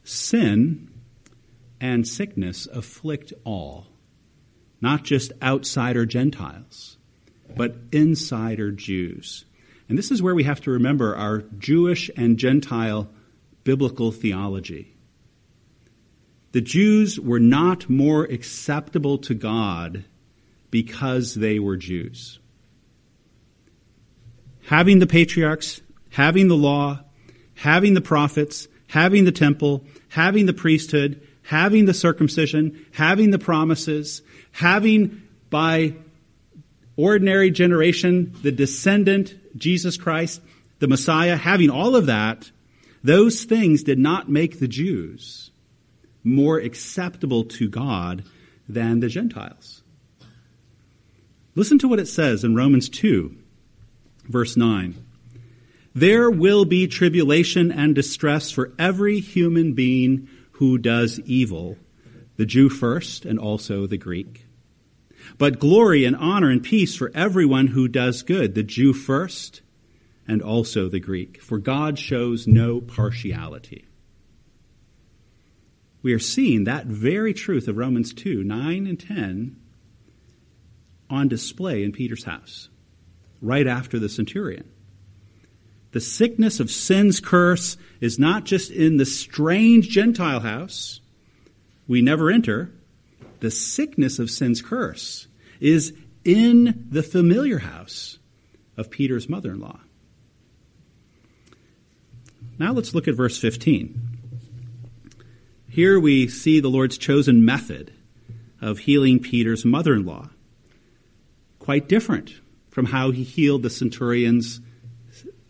Sin 0.06 0.90
and 1.82 2.08
sickness 2.08 2.68
afflict 2.68 3.34
all, 3.44 3.88
not 4.80 5.04
just 5.04 5.34
outsider 5.44 6.06
Gentiles, 6.06 6.96
but 7.54 7.76
insider 7.92 8.72
Jews. 8.72 9.44
And 9.90 9.98
this 9.98 10.12
is 10.12 10.22
where 10.22 10.36
we 10.36 10.44
have 10.44 10.62
to 10.62 10.72
remember 10.72 11.16
our 11.16 11.44
Jewish 11.58 12.12
and 12.18 12.38
Gentile 12.38 13.10
biblical 13.64 14.12
theology. 14.12 14.96
The 16.52 16.62
Jews 16.62 17.20
were 17.20 17.40
not 17.40 17.90
more 17.90 18.24
acceptable 18.24 19.18
to 19.20 19.34
God 19.34 20.06
because 20.72 21.36
they 21.36 21.60
were 21.60 21.78
Jews. 21.78 22.40
Having 24.66 25.00
the 25.00 25.08
patriarchs, 25.08 25.82
having 26.10 26.48
the 26.48 26.58
law, 26.58 27.02
having 27.56 27.94
the 27.94 28.02
prophets, 28.02 28.68
having 28.88 29.26
the 29.26 29.32
temple, 29.32 29.86
having 30.10 30.46
the 30.46 30.54
priesthood, 30.54 31.26
having 31.44 31.86
the 31.86 31.94
circumcision, 31.94 32.86
having 32.92 33.32
the 33.32 33.40
promises, 33.40 34.22
having 34.52 35.22
by 35.50 35.96
ordinary 36.98 37.52
generation 37.52 38.36
the 38.42 38.52
descendant, 38.52 39.36
Jesus 39.56 39.96
Christ, 39.96 40.42
the 40.80 40.88
Messiah, 40.88 41.38
having 41.38 41.70
all 41.70 41.96
of 41.96 42.08
that, 42.08 42.52
those 43.04 43.46
things 43.46 43.84
did 43.84 44.00
not 44.00 44.30
make 44.30 44.60
the 44.60 44.68
Jews 44.68 45.52
more 46.24 46.58
acceptable 46.58 47.46
to 47.46 47.70
God 47.70 48.24
than 48.68 49.00
the 49.00 49.08
Gentiles. 49.08 49.82
Listen 51.56 51.80
to 51.80 51.88
what 51.88 52.00
it 52.00 52.08
says 52.08 52.44
in 52.44 52.56
Romans 52.56 52.90
2, 52.90 53.36
verse 54.26 54.58
9. 54.58 54.96
There 55.96 56.30
will 56.30 56.66
be 56.66 56.86
tribulation 56.86 57.72
and 57.72 57.96
distress 57.96 58.52
for 58.52 58.74
every 58.78 59.20
human 59.20 59.74
being 59.74 60.28
who 60.52 60.78
does 60.78 61.20
evil, 61.22 61.78
the 62.36 62.46
Jew 62.46 62.70
first 62.70 63.26
and 63.26 63.40
also 63.40 63.88
the 63.88 63.98
Greek. 63.98 64.47
But 65.38 65.60
glory 65.60 66.06
and 66.06 66.16
honor 66.16 66.50
and 66.50 66.64
peace 66.64 66.96
for 66.96 67.12
everyone 67.14 67.68
who 67.68 67.88
does 67.88 68.24
good, 68.24 68.56
the 68.56 68.64
Jew 68.64 68.94
first 68.94 69.62
and 70.28 70.42
also 70.42 70.90
the 70.90 71.00
Greek. 71.00 71.42
For 71.42 71.58
God 71.58 71.98
shows 71.98 72.48
no 72.48 72.82
partiality. 72.82 73.86
We 76.02 76.14
are 76.14 76.20
seeing 76.20 76.66
that 76.66 76.86
very 76.86 77.34
truth 77.34 77.68
of 77.68 77.78
Romans 77.78 78.14
2, 78.14 78.44
9 78.44 78.88
and 78.88 79.00
10 79.00 79.56
on 81.10 81.28
display 81.28 81.84
in 81.84 81.92
Peter's 81.92 82.26
house, 82.26 82.70
right 83.42 83.66
after 83.66 83.98
the 83.98 84.10
centurion. 84.10 84.70
The 85.92 86.02
sickness 86.02 86.60
of 86.60 86.70
sin's 86.70 87.20
curse 87.20 87.78
is 88.02 88.20
not 88.20 88.44
just 88.44 88.72
in 88.72 88.98
the 88.98 89.06
strange 89.06 89.90
Gentile 89.90 90.42
house 90.42 91.00
we 91.88 92.02
never 92.02 92.30
enter. 92.30 92.72
The 93.40 93.52
sickness 93.52 94.20
of 94.20 94.32
sin's 94.32 94.62
curse 94.62 95.28
is 95.60 95.94
in 96.24 96.88
the 96.90 97.04
familiar 97.04 97.60
house 97.60 98.20
of 98.76 98.92
Peter's 98.92 99.30
mother 99.30 99.52
in 99.52 99.60
law. 99.60 99.80
Now 102.60 102.74
let's 102.74 102.96
look 102.96 103.08
at 103.08 103.16
verse 103.16 103.38
15. 103.38 104.02
Here 105.70 106.00
we 106.00 106.28
see 106.28 106.60
the 106.60 106.70
Lord's 106.70 106.98
chosen 106.98 107.46
method 107.46 107.94
of 108.62 108.80
healing 108.80 109.20
Peter's 109.20 109.64
mother 109.64 109.94
in 109.94 110.06
law. 110.06 110.30
Quite 111.60 111.88
different 111.88 112.34
from 112.72 112.86
how 112.86 113.12
he 113.12 113.24
healed 113.24 113.62
the 113.64 113.70
centurion's 113.70 114.60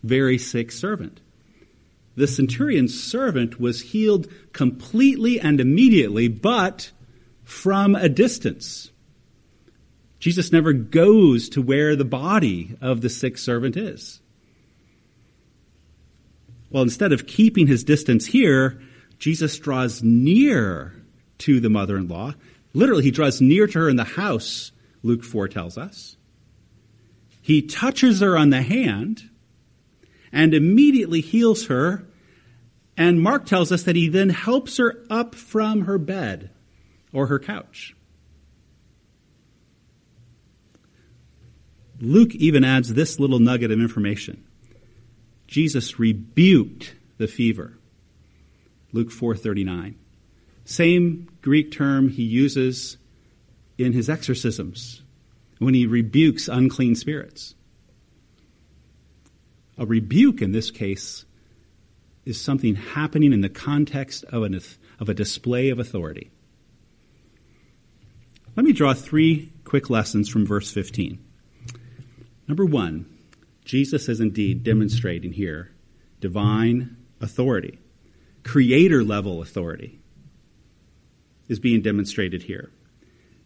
very 0.02 0.38
sick 0.38 0.70
servant. 0.70 1.20
The 2.16 2.26
centurion's 2.26 3.00
servant 3.00 3.60
was 3.60 3.80
healed 3.80 4.28
completely 4.52 5.40
and 5.40 5.60
immediately, 5.60 6.28
but 6.28 6.90
from 7.48 7.94
a 7.94 8.10
distance. 8.10 8.90
Jesus 10.18 10.52
never 10.52 10.74
goes 10.74 11.48
to 11.48 11.62
where 11.62 11.96
the 11.96 12.04
body 12.04 12.76
of 12.82 13.00
the 13.00 13.08
sick 13.08 13.38
servant 13.38 13.74
is. 13.74 14.20
Well, 16.68 16.82
instead 16.82 17.10
of 17.10 17.26
keeping 17.26 17.66
his 17.66 17.84
distance 17.84 18.26
here, 18.26 18.82
Jesus 19.18 19.58
draws 19.58 20.02
near 20.02 20.92
to 21.38 21.58
the 21.58 21.70
mother 21.70 21.96
in 21.96 22.06
law. 22.06 22.34
Literally, 22.74 23.04
he 23.04 23.10
draws 23.10 23.40
near 23.40 23.66
to 23.66 23.78
her 23.78 23.88
in 23.88 23.96
the 23.96 24.04
house, 24.04 24.70
Luke 25.02 25.24
4 25.24 25.48
tells 25.48 25.78
us. 25.78 26.18
He 27.40 27.62
touches 27.62 28.20
her 28.20 28.36
on 28.36 28.50
the 28.50 28.60
hand 28.60 29.22
and 30.30 30.52
immediately 30.52 31.22
heals 31.22 31.68
her. 31.68 32.06
And 32.94 33.22
Mark 33.22 33.46
tells 33.46 33.72
us 33.72 33.84
that 33.84 33.96
he 33.96 34.08
then 34.08 34.28
helps 34.28 34.76
her 34.76 35.02
up 35.08 35.34
from 35.34 35.86
her 35.86 35.96
bed 35.96 36.50
or 37.12 37.26
her 37.26 37.38
couch. 37.38 37.94
Luke 42.00 42.34
even 42.34 42.64
adds 42.64 42.94
this 42.94 43.18
little 43.18 43.38
nugget 43.38 43.70
of 43.70 43.80
information. 43.80 44.44
Jesus 45.46 45.98
rebuked 45.98 46.94
the 47.16 47.26
fever. 47.26 47.78
Luke 48.92 49.10
4:39. 49.10 49.94
Same 50.64 51.28
Greek 51.42 51.72
term 51.72 52.08
he 52.08 52.22
uses 52.22 52.98
in 53.78 53.92
his 53.92 54.08
exorcisms 54.08 55.02
when 55.58 55.74
he 55.74 55.86
rebukes 55.86 56.48
unclean 56.48 56.94
spirits. 56.94 57.54
A 59.76 59.86
rebuke 59.86 60.42
in 60.42 60.52
this 60.52 60.70
case 60.70 61.24
is 62.24 62.40
something 62.40 62.74
happening 62.74 63.32
in 63.32 63.40
the 63.40 63.48
context 63.48 64.24
of, 64.24 64.42
an, 64.42 64.60
of 65.00 65.08
a 65.08 65.14
display 65.14 65.70
of 65.70 65.78
authority. 65.78 66.30
Let 68.58 68.64
me 68.64 68.72
draw 68.72 68.92
three 68.92 69.52
quick 69.62 69.88
lessons 69.88 70.28
from 70.28 70.44
verse 70.44 70.72
15. 70.72 71.24
Number 72.48 72.64
one, 72.64 73.06
Jesus 73.64 74.08
is 74.08 74.18
indeed 74.18 74.64
demonstrating 74.64 75.32
here 75.32 75.70
divine 76.18 76.96
authority, 77.20 77.78
creator 78.42 79.04
level 79.04 79.42
authority 79.42 80.00
is 81.48 81.60
being 81.60 81.82
demonstrated 81.82 82.42
here. 82.42 82.72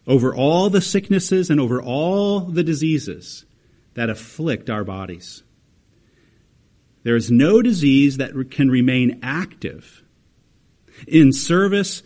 Over 0.07 0.33
all 0.33 0.71
the 0.71 0.81
sicknesses 0.81 1.51
and 1.51 1.59
over 1.59 1.79
all 1.79 2.39
the 2.39 2.63
diseases 2.63 3.45
that 3.93 4.09
afflict 4.09 4.67
our 4.67 4.83
bodies. 4.83 5.43
There 7.03 7.15
is 7.15 7.29
no 7.29 7.61
disease 7.61 8.17
that 8.17 8.49
can 8.49 8.71
remain 8.71 9.19
active 9.21 10.01
in 11.07 11.31
service 11.31 12.01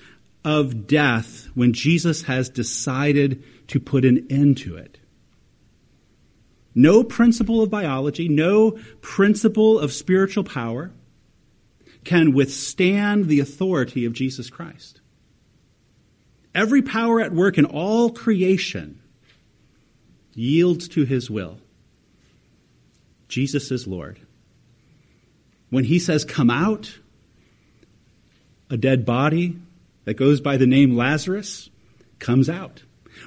of 0.48 0.88
death 0.88 1.50
when 1.56 1.74
Jesus 1.74 2.22
has 2.22 2.48
decided 2.48 3.44
to 3.68 3.82
put 3.82 4.06
an 4.06 4.27
end 4.30 4.58
to 4.60 4.77
it. 4.77 4.98
No 6.74 7.04
principle 7.04 7.62
of 7.62 7.70
biology, 7.70 8.30
no 8.30 8.80
principle 9.01 9.77
of 9.77 9.92
spiritual 9.92 10.46
power 10.46 10.92
can 12.06 12.32
withstand 12.34 13.25
the 13.25 13.42
authority 13.42 14.06
of 14.06 14.13
Jesus 14.13 14.50
Christ. 14.50 15.01
Every 16.56 16.82
power 16.82 17.20
at 17.20 17.34
work 17.34 17.58
in 17.58 17.66
all 17.66 18.10
creation 18.12 19.01
yields 20.34 20.88
to 20.89 21.04
his 21.04 21.30
will. 21.30 21.58
Jesus 23.27 23.70
is 23.70 23.86
Lord. 23.86 24.18
When 25.72 25.84
he 25.84 26.00
says, 26.00 26.24
Come 26.24 26.50
out, 26.50 27.00
a 28.70 28.77
dead 28.77 29.06
body 29.06 29.58
that 30.08 30.16
goes 30.16 30.40
by 30.40 30.56
the 30.56 30.66
name 30.66 30.96
Lazarus 30.96 31.70
comes 32.18 32.48
out. 32.48 32.82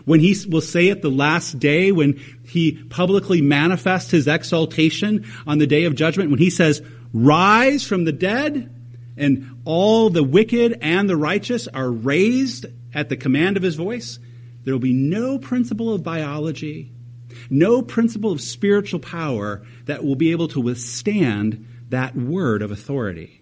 When 0.07 0.19
he 0.19 0.35
will 0.49 0.63
say 0.63 0.89
at 0.89 1.03
the 1.03 1.11
last 1.11 1.59
day, 1.59 1.93
when 1.93 2.19
he 2.43 2.83
publicly 2.85 3.43
manifests 3.43 4.11
his 4.11 4.27
exaltation 4.27 5.27
on 5.47 5.59
the 5.59 5.67
day 5.67 5.85
of 5.85 5.95
judgment, 5.95 6.31
when 6.31 6.39
he 6.39 6.49
says, 6.49 6.81
Rise 7.13 7.87
from 7.87 8.05
the 8.05 8.13
dead, 8.13 8.75
and 9.19 9.61
all 9.67 10.09
the 10.09 10.23
wicked 10.23 10.79
and 10.81 11.07
the 11.07 11.19
righteous 11.19 11.69
are 11.69 11.91
raised 11.91 12.65
at 12.95 13.11
the 13.11 13.17
command 13.19 13.59
of 13.59 13.63
his 13.63 13.75
voice, 13.75 14.19
there 14.65 14.73
will 14.73 14.81
be 14.81 14.95
no 14.95 15.39
principle 15.39 15.93
of 15.93 16.03
biology, 16.03 16.93
no 17.51 17.83
principle 17.83 18.33
of 18.33 18.41
spiritual 18.41 19.01
power 19.01 19.67
that 19.85 20.03
will 20.03 20.17
be 20.17 20.31
able 20.31 20.49
to 20.49 20.63
withstand 20.63 21.67
that 21.91 22.17
word 22.17 22.63
of 22.63 22.71
authority. 22.71 23.40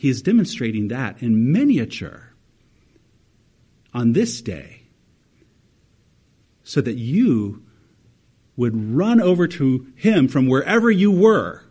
He 0.00 0.08
is 0.08 0.22
demonstrating 0.22 0.88
that 0.88 1.22
in 1.22 1.52
miniature 1.52 2.32
on 3.92 4.14
this 4.14 4.40
day 4.40 4.84
so 6.64 6.80
that 6.80 6.94
you 6.94 7.62
would 8.56 8.94
run 8.94 9.20
over 9.20 9.46
to 9.46 9.92
him 9.96 10.26
from 10.26 10.46
wherever 10.46 10.90
you 10.90 11.10
were 11.10 11.64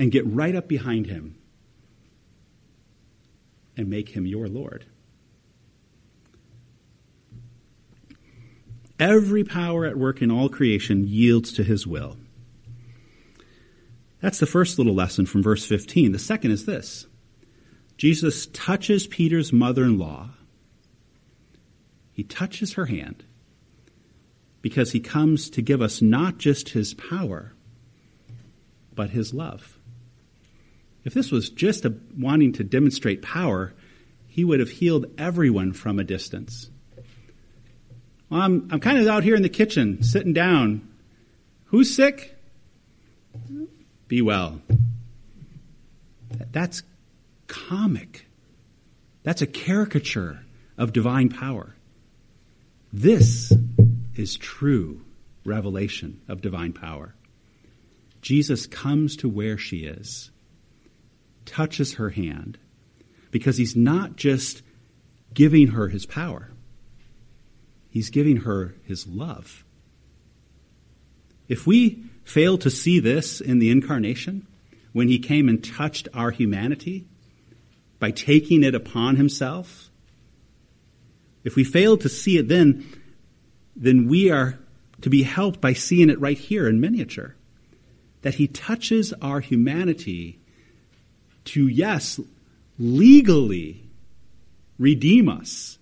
and 0.00 0.10
get 0.10 0.26
right 0.26 0.56
up 0.56 0.66
behind 0.66 1.06
him 1.06 1.36
and 3.76 3.88
make 3.88 4.08
him 4.08 4.26
your 4.26 4.48
Lord. 4.48 4.84
Every 8.98 9.44
power 9.44 9.86
at 9.86 9.96
work 9.96 10.20
in 10.20 10.32
all 10.32 10.48
creation 10.48 11.06
yields 11.06 11.52
to 11.52 11.62
his 11.62 11.86
will. 11.86 12.16
That's 14.24 14.38
the 14.38 14.46
first 14.46 14.78
little 14.78 14.94
lesson 14.94 15.26
from 15.26 15.42
verse 15.42 15.66
15. 15.66 16.12
The 16.12 16.18
second 16.18 16.52
is 16.52 16.64
this 16.64 17.06
Jesus 17.98 18.46
touches 18.46 19.06
Peter's 19.06 19.52
mother 19.52 19.84
in 19.84 19.98
law. 19.98 20.30
He 22.10 22.22
touches 22.22 22.72
her 22.72 22.86
hand 22.86 23.22
because 24.62 24.92
he 24.92 25.00
comes 25.00 25.50
to 25.50 25.60
give 25.60 25.82
us 25.82 26.00
not 26.00 26.38
just 26.38 26.70
his 26.70 26.94
power, 26.94 27.52
but 28.94 29.10
his 29.10 29.34
love. 29.34 29.78
If 31.04 31.12
this 31.12 31.30
was 31.30 31.50
just 31.50 31.84
a, 31.84 31.94
wanting 32.18 32.54
to 32.54 32.64
demonstrate 32.64 33.20
power, 33.20 33.74
he 34.26 34.42
would 34.42 34.60
have 34.60 34.70
healed 34.70 35.04
everyone 35.18 35.74
from 35.74 35.98
a 35.98 36.04
distance. 36.04 36.70
Well, 38.30 38.40
I'm, 38.40 38.68
I'm 38.72 38.80
kind 38.80 38.96
of 38.96 39.06
out 39.06 39.22
here 39.22 39.34
in 39.34 39.42
the 39.42 39.50
kitchen, 39.50 40.02
sitting 40.02 40.32
down. 40.32 40.88
Who's 41.66 41.94
sick? 41.94 42.34
Be 44.14 44.22
well. 44.22 44.60
That's 46.52 46.84
comic. 47.48 48.26
That's 49.24 49.42
a 49.42 49.46
caricature 49.48 50.38
of 50.78 50.92
divine 50.92 51.30
power. 51.30 51.74
This 52.92 53.52
is 54.14 54.36
true 54.36 55.04
revelation 55.44 56.20
of 56.28 56.42
divine 56.42 56.74
power. 56.74 57.16
Jesus 58.22 58.68
comes 58.68 59.16
to 59.16 59.28
where 59.28 59.58
she 59.58 59.78
is 59.78 60.30
touches 61.44 61.94
her 61.94 62.10
hand 62.10 62.56
because 63.32 63.56
he's 63.56 63.74
not 63.74 64.14
just 64.14 64.62
giving 65.34 65.66
her 65.66 65.88
his 65.88 66.06
power, 66.06 66.52
he's 67.90 68.10
giving 68.10 68.36
her 68.36 68.76
his 68.84 69.08
love. 69.08 69.64
If 71.48 71.66
we 71.66 72.03
fail 72.24 72.58
to 72.58 72.70
see 72.70 72.98
this 72.98 73.40
in 73.40 73.58
the 73.58 73.70
incarnation, 73.70 74.46
when 74.92 75.08
he 75.08 75.18
came 75.18 75.48
and 75.48 75.62
touched 75.62 76.08
our 76.14 76.30
humanity 76.30 77.06
by 77.98 78.10
taking 78.10 78.62
it 78.62 78.74
upon 78.74 79.16
himself, 79.16 79.90
if 81.42 81.56
we 81.56 81.64
fail 81.64 81.96
to 81.98 82.08
see 82.08 82.38
it 82.38 82.48
then, 82.48 82.86
then 83.76 84.08
we 84.08 84.30
are 84.30 84.58
to 85.02 85.10
be 85.10 85.22
helped 85.22 85.60
by 85.60 85.72
seeing 85.74 86.08
it 86.08 86.20
right 86.20 86.38
here 86.38 86.68
in 86.68 86.80
miniature. 86.80 87.34
That 88.22 88.36
he 88.36 88.46
touches 88.46 89.12
our 89.20 89.40
humanity 89.40 90.38
to, 91.46 91.68
yes, 91.68 92.18
legally 92.78 93.84
redeem 94.78 95.28
us 95.28 95.78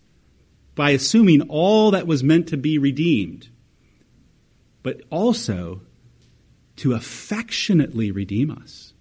by 0.75 0.91
assuming 0.91 1.43
all 1.43 1.93
that 1.93 2.07
was 2.07 2.25
meant 2.25 2.49
to 2.49 2.57
be 2.57 2.79
redeemed, 2.79 3.49
but 4.83 5.03
also 5.11 5.83
to 6.77 6.95
affectionately 6.95 8.11
redeem 8.11 8.51
us. 8.51 8.93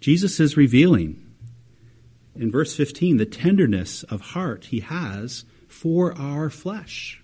Jesus 0.00 0.38
is 0.38 0.56
revealing 0.56 1.24
in 2.36 2.50
verse 2.50 2.76
15 2.76 3.16
the 3.16 3.26
tenderness 3.26 4.04
of 4.04 4.20
heart 4.20 4.66
he 4.66 4.80
has 4.80 5.44
for 5.66 6.16
our 6.16 6.48
flesh. 6.48 7.22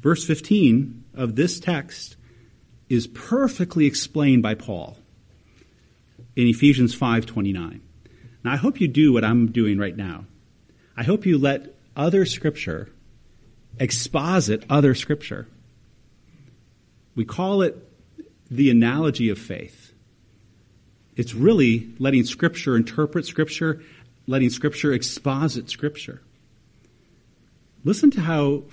Verse 0.00 0.24
15 0.24 1.04
of 1.14 1.36
this 1.36 1.60
text 1.60 2.16
is 2.88 3.06
perfectly 3.06 3.86
explained 3.86 4.42
by 4.42 4.54
Paul 4.54 4.98
in 6.34 6.46
Ephesians 6.46 6.94
5:29. 6.94 7.80
Now 8.44 8.52
I 8.52 8.56
hope 8.56 8.80
you 8.80 8.88
do 8.88 9.12
what 9.12 9.24
I'm 9.24 9.52
doing 9.52 9.78
right 9.78 9.96
now. 9.96 10.26
I 10.96 11.04
hope 11.04 11.24
you 11.24 11.38
let 11.38 11.74
other 11.94 12.24
scripture 12.24 12.88
exposit 13.78 14.64
other 14.68 14.94
scripture. 14.94 15.48
We 17.14 17.24
call 17.24 17.62
it 17.62 17.76
the 18.50 18.70
analogy 18.70 19.28
of 19.28 19.38
faith. 19.38 19.92
It's 21.16 21.34
really 21.34 21.92
letting 21.98 22.24
scripture 22.24 22.76
interpret 22.76 23.26
scripture, 23.26 23.82
letting 24.26 24.50
scripture 24.50 24.92
exposit 24.92 25.68
scripture. 25.68 26.22
Listen 27.84 28.10
to 28.12 28.20
how 28.20 28.64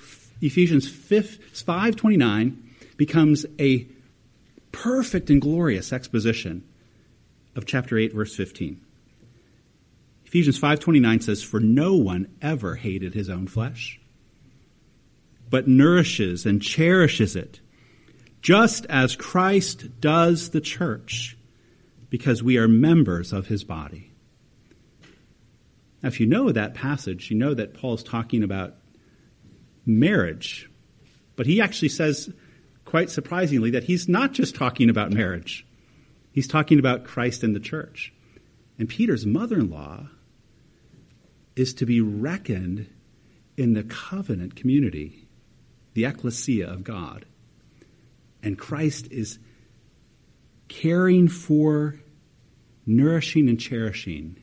Ephesians 0.42 0.88
5:29 0.88 2.58
becomes 2.96 3.46
a 3.60 3.88
perfect 4.72 5.30
and 5.30 5.42
glorious 5.42 5.92
exposition 5.92 6.64
of 7.56 7.66
chapter 7.66 7.98
8 7.98 8.14
verse 8.14 8.36
15. 8.36 8.80
Ephesians 10.26 10.60
5:29 10.60 11.22
says 11.24 11.42
for 11.42 11.60
no 11.60 11.96
one 11.96 12.28
ever 12.42 12.76
hated 12.76 13.14
his 13.14 13.30
own 13.30 13.48
flesh 13.48 14.00
but 15.50 15.68
nourishes 15.68 16.46
and 16.46 16.62
cherishes 16.62 17.36
it 17.36 17.60
just 18.42 18.86
as 18.86 19.16
Christ 19.16 20.00
does 20.00 20.52
the 20.52 20.62
church 20.62 21.38
because 22.10 22.42
we 22.42 22.58
are 22.58 22.68
members 22.68 23.34
of 23.34 23.48
his 23.48 23.64
body. 23.64 24.12
Now 26.02 26.08
if 26.08 26.20
you 26.20 26.26
know 26.26 26.52
that 26.52 26.74
passage, 26.74 27.30
you 27.30 27.38
know 27.38 27.54
that 27.54 27.74
Paul's 27.74 28.04
talking 28.04 28.44
about 28.44 28.76
marriage. 29.86 30.70
But 31.36 31.46
he 31.46 31.62
actually 31.62 31.90
says 31.90 32.32
quite 32.90 33.12
surprisingly, 33.12 33.70
that 33.70 33.84
he's 33.84 34.10
not 34.10 34.32
just 34.32 34.56
talking 34.56 34.90
about 34.90 35.14
marriage. 35.14 35.64
He's 36.32 36.48
talking 36.48 36.80
about 36.80 37.04
Christ 37.04 37.44
and 37.44 37.56
the 37.56 37.60
church. 37.60 38.12
And 38.80 38.90
Peter's 38.90 39.28
mother-in-law 39.28 40.08
is 41.56 41.76
to 41.76 41.86
be 41.86 42.02
reckoned 42.02 42.88
in 43.58 43.74
the 43.74 43.84
covenant 43.84 44.56
community, 44.56 45.28
the 46.00 46.06
ecclesia 46.06 46.66
of 46.66 46.82
God. 46.82 47.26
And 48.42 48.58
Christ 48.58 49.10
is 49.12 49.38
caring 50.70 51.28
for, 51.28 52.00
nourishing, 52.86 53.50
and 53.50 53.60
cherishing 53.60 54.38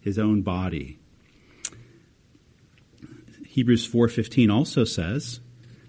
his 0.00 0.18
own 0.18 0.42
body. 0.42 0.98
Hebrews 3.46 3.86
4:15 3.86 4.52
also 4.52 4.82
says, 4.82 5.38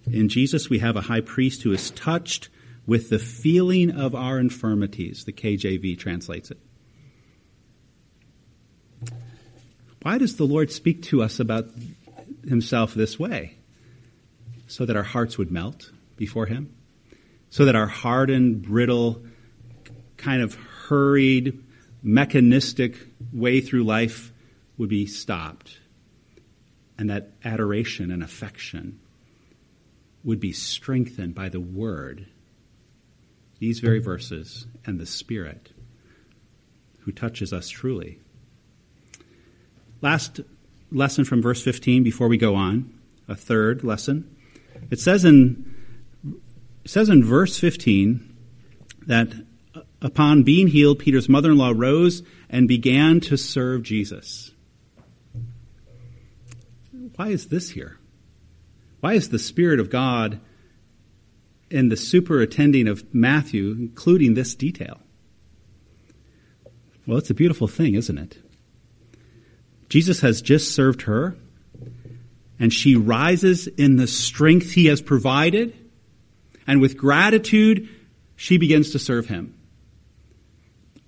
in 0.06 0.30
Jesus 0.30 0.70
we 0.70 0.78
have 0.78 0.96
a 0.96 1.02
high 1.02 1.22
priest 1.22 1.64
who 1.64 1.72
is 1.72 1.90
touched 1.90 2.50
with 2.86 3.10
the 3.10 3.18
feeling 3.18 3.90
of 3.90 4.14
our 4.14 4.38
infirmities. 4.38 5.24
The 5.24 5.34
KJV 5.34 5.98
translates 5.98 6.52
it. 6.52 6.60
Why 10.04 10.20
does 10.20 10.36
the 10.36 10.46
Lord 10.46 10.72
speak 10.72 11.02
to 11.04 11.24
us 11.24 11.40
about 11.40 11.72
himself 12.48 12.94
this 12.94 13.18
way? 13.18 13.58
So 14.68 14.86
that 14.86 14.96
our 14.96 15.04
hearts 15.04 15.38
would 15.38 15.52
melt 15.52 15.92
before 16.16 16.46
him? 16.46 16.74
So 17.50 17.66
that 17.66 17.76
our 17.76 17.88
hardened, 17.88 18.64
brittle, 18.64 19.24
kind 20.18 20.42
of 20.42 20.56
hurried, 20.56 21.64
mechanistic 22.02 22.98
way 23.32 23.62
through 23.62 23.84
life 23.84 24.32
would 24.78 24.90
be 24.90 25.06
stopped. 25.06 25.78
And 26.98 27.10
that 27.10 27.32
adoration 27.44 28.12
and 28.12 28.24
affection 28.24 29.00
would 30.24 30.40
be 30.40 30.54
strengthened 30.54 31.36
by 31.36 31.50
the 31.50 31.60
Word, 31.60 32.28
these 33.60 33.80
very 33.80 34.00
verses, 34.00 34.66
and 34.86 35.00
the 35.00 35.06
Spirit 35.06 35.72
who 37.02 37.12
touches 37.12 37.52
us 37.52 37.70
truly. 37.70 38.20
Last 40.02 40.40
lesson 40.92 41.26
from 41.26 41.42
verse 41.42 41.62
15 41.62 42.04
before 42.04 42.28
we 42.28 42.38
go 42.38 42.56
on, 42.56 42.94
a 43.28 43.36
third 43.36 43.84
lesson. 43.84 44.33
It 44.90 45.00
says 45.00 45.26
in, 45.26 45.76
it 46.84 46.90
says 46.90 47.10
in 47.10 47.24
verse 47.24 47.60
15 47.60 48.36
that 49.08 49.34
upon 50.02 50.44
being 50.44 50.68
healed, 50.68 51.00
Peter's 51.00 51.30
mother-in-law 51.30 51.74
rose 51.76 52.24
and 52.50 52.68
began 52.68 53.20
to 53.22 53.38
serve 53.38 53.84
Jesus. 53.84 54.52
Why 57.16 57.30
is 57.30 57.48
this 57.48 57.70
here? 57.70 57.98
Why 59.00 59.14
is 59.14 59.30
the 59.30 59.40
Spirit 59.40 59.80
of 59.80 59.90
God 59.90 60.40
in 61.70 61.90
the 61.90 61.98
superintending 61.98 62.88
of 62.88 63.14
Matthew 63.14 63.72
including 63.72 64.34
this 64.34 64.56
detail? 64.56 65.00
Well, 67.06 67.18
it's 67.18 67.30
a 67.30 67.34
beautiful 67.34 67.68
thing, 67.68 67.96
isn't 67.96 68.18
it? 68.18 68.38
Jesus 69.90 70.22
has 70.22 70.42
just 70.42 70.74
served 70.74 71.04
her, 71.04 71.36
and 72.64 72.72
she 72.72 72.96
rises 72.96 73.68
in 73.68 73.98
the 73.98 74.08
strength 74.08 74.72
he 74.72 74.86
has 74.86 75.02
provided, 75.02 75.78
and 76.66 76.80
with 76.80 76.96
gratitude, 76.96 77.90
she 78.38 78.58
begins 78.58 78.92
to 78.92 79.00
serve 79.00 79.28
him. 79.28 79.54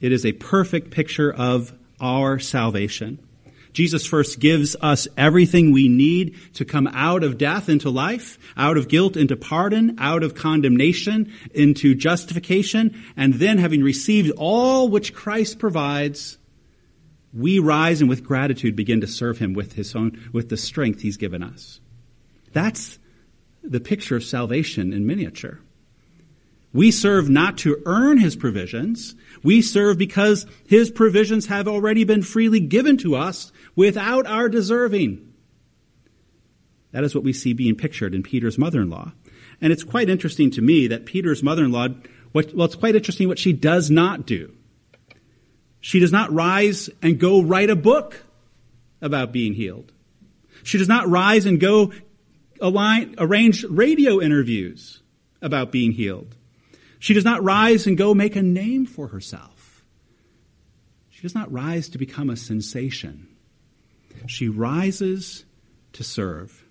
It 0.02 0.12
is 0.12 0.26
a 0.26 0.34
perfect 0.34 0.92
picture 0.92 1.34
of 1.34 1.72
our 2.02 2.40
salvation. 2.40 3.26
Jesus 3.72 4.06
first 4.06 4.42
gives 4.42 4.76
us 4.82 5.08
everything 5.16 5.72
we 5.72 5.88
need 5.88 6.36
to 6.56 6.66
come 6.66 6.88
out 6.88 7.24
of 7.24 7.38
death 7.38 7.70
into 7.70 7.90
life, 7.90 8.38
out 8.58 8.76
of 8.76 8.90
guilt 8.90 9.16
into 9.16 9.38
pardon, 9.38 9.96
out 9.98 10.24
of 10.24 10.36
condemnation 10.36 11.32
into 11.54 11.96
justification, 11.96 13.02
and 13.16 13.36
then 13.36 13.60
having 13.60 13.82
received 13.82 14.30
all 14.36 14.90
which 14.90 15.14
Christ 15.14 15.58
provides, 15.58 16.38
we 17.36 17.60
rise 17.60 18.00
and 18.00 18.10
with 18.10 18.24
gratitude 18.24 18.76
begin 18.76 19.02
to 19.02 19.08
serve 19.08 19.38
him 19.38 19.54
with 19.54 19.74
his 19.74 19.94
own, 19.96 20.30
with 20.32 20.50
the 20.50 20.58
strength 20.58 21.02
he's 21.02 21.18
given 21.18 21.44
us. 21.44 21.82
That's 22.54 22.98
the 23.62 23.82
picture 23.82 24.16
of 24.16 24.24
salvation 24.24 24.94
in 24.94 25.06
miniature. 25.06 25.60
We 26.72 26.92
serve 26.92 27.30
not 27.30 27.58
to 27.60 27.82
earn 27.86 28.18
his 28.18 28.36
provisions. 28.36 29.16
We 29.44 29.62
serve 29.62 29.98
because 29.98 30.46
his 30.68 30.92
provisions 30.92 31.46
have 31.48 31.68
already 31.68 32.04
been 32.04 32.22
freely 32.22 32.60
given 32.60 32.98
to 32.98 33.16
us 33.16 33.52
without 33.76 34.26
our 34.28 34.50
deserving. 34.50 35.34
That 36.92 37.04
is 37.04 37.16
what 37.16 37.24
we 37.24 37.34
see 37.34 37.54
being 37.54 37.76
pictured 37.76 38.14
in 38.14 38.24
Peter's 38.24 38.58
mother-in-law. 38.58 39.12
And 39.62 39.74
it's 39.74 39.84
quite 39.84 40.10
interesting 40.10 40.52
to 40.52 40.62
me 40.62 40.88
that 40.88 41.06
Peter's 41.06 41.44
mother-in-law, 41.44 41.88
well, 42.34 42.66
it's 42.66 42.76
quite 42.76 42.96
interesting 42.96 43.28
what 43.28 43.40
she 43.40 43.54
does 43.54 43.90
not 43.90 44.26
do. 44.26 44.54
She 45.86 46.00
does 46.00 46.12
not 46.12 46.34
rise 46.34 46.90
and 47.04 47.20
go 47.20 47.44
write 47.44 47.70
a 47.70 47.76
book 47.76 48.26
about 49.04 49.32
being 49.32 49.54
healed. 49.54 49.92
She 50.64 50.80
does 50.80 50.88
not 50.88 51.08
rise 51.08 51.46
and 51.46 51.60
go 51.60 51.94
align, 52.60 53.14
arrange 53.20 53.64
radio 53.66 54.20
interviews 54.20 55.04
about 55.44 55.72
being 55.72 55.92
healed. 55.92 56.36
She 56.98 57.14
does 57.14 57.24
not 57.24 57.44
rise 57.44 57.86
and 57.86 57.96
go 57.96 58.16
make 58.16 58.36
a 58.36 58.42
name 58.42 58.88
for 58.88 59.10
herself. 59.10 59.84
She 61.12 61.22
does 61.22 61.36
not 61.36 61.52
rise 61.52 61.88
to 61.90 62.00
become 62.00 62.32
a 62.32 62.36
sensation. 62.36 63.28
She 64.26 64.50
rises 64.50 65.46
to 65.94 66.04
serve. 66.04 66.66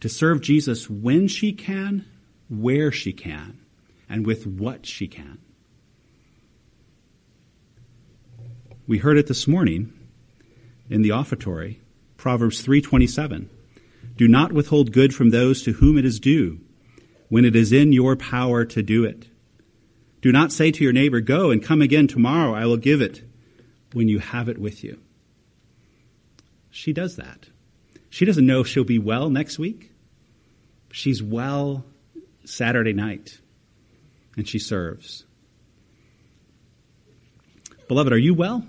To 0.00 0.08
serve 0.08 0.40
Jesus 0.40 0.88
when 0.88 1.28
she 1.28 1.52
can, 1.52 2.06
where 2.48 2.90
she 2.90 3.12
can, 3.12 3.58
and 4.08 4.26
with 4.26 4.46
what 4.46 4.86
she 4.86 5.06
can. 5.06 5.36
We 8.92 8.98
heard 8.98 9.16
it 9.16 9.26
this 9.26 9.48
morning 9.48 9.90
in 10.90 11.00
the 11.00 11.12
offertory, 11.12 11.78
Proverbs 12.18 12.60
3:27. 12.60 13.48
Do 14.18 14.28
not 14.28 14.52
withhold 14.52 14.92
good 14.92 15.14
from 15.14 15.30
those 15.30 15.62
to 15.62 15.72
whom 15.72 15.96
it 15.96 16.04
is 16.04 16.20
due, 16.20 16.60
when 17.30 17.46
it 17.46 17.56
is 17.56 17.72
in 17.72 17.94
your 17.94 18.16
power 18.16 18.66
to 18.66 18.82
do 18.82 19.02
it. 19.04 19.28
Do 20.20 20.30
not 20.30 20.52
say 20.52 20.70
to 20.70 20.84
your 20.84 20.92
neighbor, 20.92 21.22
"Go 21.22 21.50
and 21.50 21.62
come 21.62 21.80
again 21.80 22.06
tomorrow, 22.06 22.52
I 22.52 22.66
will 22.66 22.76
give 22.76 23.00
it," 23.00 23.22
when 23.94 24.08
you 24.08 24.18
have 24.18 24.50
it 24.50 24.58
with 24.58 24.84
you. 24.84 24.98
She 26.70 26.92
does 26.92 27.16
that. 27.16 27.48
She 28.10 28.26
doesn't 28.26 28.44
know 28.44 28.62
she'll 28.62 28.84
be 28.84 28.98
well 28.98 29.30
next 29.30 29.58
week. 29.58 29.90
She's 30.90 31.22
well 31.22 31.86
Saturday 32.44 32.92
night, 32.92 33.40
and 34.36 34.46
she 34.46 34.58
serves. 34.58 35.24
Beloved, 37.88 38.12
are 38.12 38.18
you 38.18 38.34
well? 38.34 38.66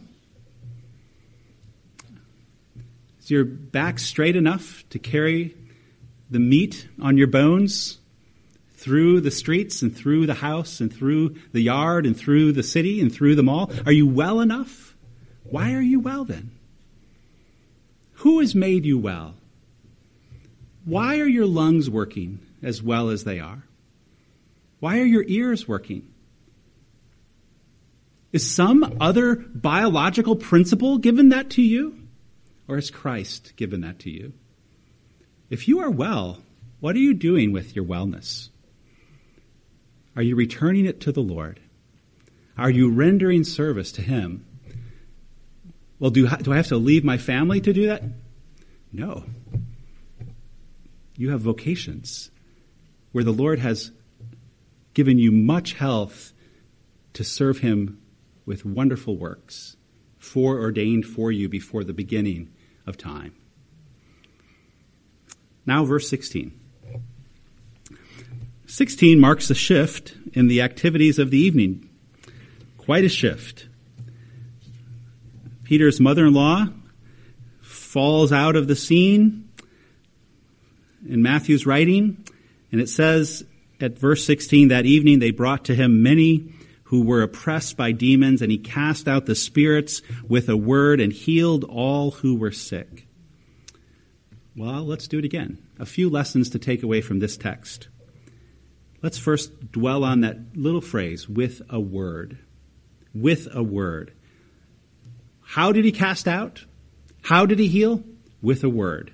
Is 3.23 3.31
your 3.31 3.45
back 3.45 3.99
straight 3.99 4.35
enough 4.35 4.83
to 4.89 4.99
carry 4.99 5.55
the 6.29 6.39
meat 6.39 6.89
on 7.01 7.17
your 7.17 7.27
bones 7.27 7.99
through 8.75 9.21
the 9.21 9.31
streets 9.31 9.81
and 9.81 9.95
through 9.95 10.25
the 10.25 10.33
house 10.33 10.81
and 10.81 10.93
through 10.93 11.37
the 11.53 11.61
yard 11.61 12.05
and 12.05 12.17
through 12.17 12.51
the 12.51 12.63
city 12.63 12.99
and 12.99 13.13
through 13.13 13.35
the 13.35 13.43
mall? 13.43 13.71
Are 13.85 13.93
you 13.93 14.05
well 14.07 14.41
enough? 14.41 14.93
Why 15.43 15.73
are 15.73 15.81
you 15.81 16.01
well 16.01 16.25
then? 16.25 16.51
Who 18.15 18.41
has 18.41 18.53
made 18.53 18.85
you 18.85 18.99
well? 18.99 19.35
Why 20.83 21.19
are 21.19 21.27
your 21.27 21.45
lungs 21.45 21.89
working 21.89 22.39
as 22.61 22.83
well 22.83 23.09
as 23.09 23.23
they 23.23 23.39
are? 23.39 23.63
Why 24.81 24.99
are 24.99 25.05
your 25.05 25.23
ears 25.27 25.65
working? 25.65 26.13
Is 28.33 28.53
some 28.53 28.97
other 28.99 29.35
biological 29.35 30.35
principle 30.35 30.97
given 30.97 31.29
that 31.29 31.51
to 31.51 31.61
you? 31.61 32.02
Or 32.67 32.75
has 32.75 32.89
Christ 32.89 33.53
given 33.55 33.81
that 33.81 33.99
to 33.99 34.09
you? 34.09 34.33
If 35.49 35.67
you 35.67 35.79
are 35.79 35.89
well, 35.89 36.41
what 36.79 36.95
are 36.95 36.99
you 36.99 37.13
doing 37.13 37.51
with 37.51 37.75
your 37.75 37.85
wellness? 37.85 38.49
Are 40.15 40.21
you 40.21 40.35
returning 40.35 40.85
it 40.85 41.01
to 41.01 41.11
the 41.11 41.21
Lord? 41.21 41.59
Are 42.57 42.69
you 42.69 42.91
rendering 42.91 43.43
service 43.43 43.91
to 43.93 44.01
Him? 44.01 44.45
Well, 45.99 46.11
do, 46.11 46.27
do 46.27 46.53
I 46.53 46.57
have 46.57 46.67
to 46.67 46.77
leave 46.77 47.03
my 47.03 47.17
family 47.17 47.61
to 47.61 47.73
do 47.73 47.87
that? 47.87 48.03
No. 48.91 49.25
You 51.15 51.31
have 51.31 51.41
vocations 51.41 52.29
where 53.11 53.23
the 53.23 53.31
Lord 53.31 53.59
has 53.59 53.91
given 54.93 55.17
you 55.17 55.31
much 55.31 55.73
health 55.73 56.33
to 57.13 57.23
serve 57.23 57.59
Him 57.59 58.01
with 58.45 58.65
wonderful 58.65 59.17
works, 59.17 59.77
foreordained 60.17 61.05
for 61.05 61.31
you 61.31 61.49
before 61.49 61.83
the 61.83 61.93
beginning 61.93 62.52
of 62.85 62.97
time. 62.97 63.33
Now, 65.65 65.85
verse 65.85 66.09
16. 66.09 66.51
16 68.65 69.19
marks 69.19 69.49
a 69.49 69.55
shift 69.55 70.15
in 70.33 70.47
the 70.47 70.61
activities 70.61 71.19
of 71.19 71.31
the 71.31 71.37
evening. 71.37 71.89
Quite 72.77 73.05
a 73.05 73.09
shift. 73.09 73.67
Peter's 75.63 75.99
mother-in-law 75.99 76.67
falls 77.61 78.31
out 78.31 78.55
of 78.55 78.67
the 78.67 78.75
scene 78.75 79.49
in 81.07 81.21
Matthew's 81.21 81.65
writing, 81.65 82.25
and 82.71 82.81
it 82.81 82.89
says 82.89 83.45
at 83.79 83.97
verse 83.97 84.25
16, 84.25 84.69
that 84.69 84.85
evening 84.85 85.19
they 85.19 85.31
brought 85.31 85.65
to 85.65 85.75
him 85.75 86.03
many 86.03 86.53
who 86.93 87.01
were 87.01 87.23
oppressed 87.23 87.75
by 87.75 87.91
demons, 87.91 88.43
and 88.43 88.51
he 88.51 88.57
cast 88.59 89.07
out 89.07 89.25
the 89.25 89.33
spirits 89.33 90.03
with 90.27 90.47
a 90.47 90.55
word 90.55 90.99
and 90.99 91.11
healed 91.11 91.63
all 91.63 92.11
who 92.11 92.35
were 92.35 92.51
sick. 92.51 93.07
Well, 94.55 94.85
let's 94.85 95.07
do 95.07 95.17
it 95.17 95.25
again. 95.25 95.57
A 95.79 95.87
few 95.87 96.07
lessons 96.07 96.51
to 96.51 96.59
take 96.59 96.83
away 96.83 97.01
from 97.01 97.17
this 97.17 97.35
text. 97.35 97.87
Let's 99.01 99.17
first 99.17 99.71
dwell 99.71 100.03
on 100.03 100.21
that 100.21 100.55
little 100.55 100.81
phrase, 100.81 101.27
with 101.27 101.63
a 101.67 101.79
word. 101.79 102.37
With 103.11 103.47
a 103.51 103.63
word. 103.63 104.13
How 105.41 105.71
did 105.71 105.85
he 105.85 105.91
cast 105.91 106.27
out? 106.27 106.63
How 107.23 107.47
did 107.47 107.57
he 107.57 107.69
heal? 107.69 108.03
With 108.39 108.63
a 108.63 108.69
word. 108.69 109.11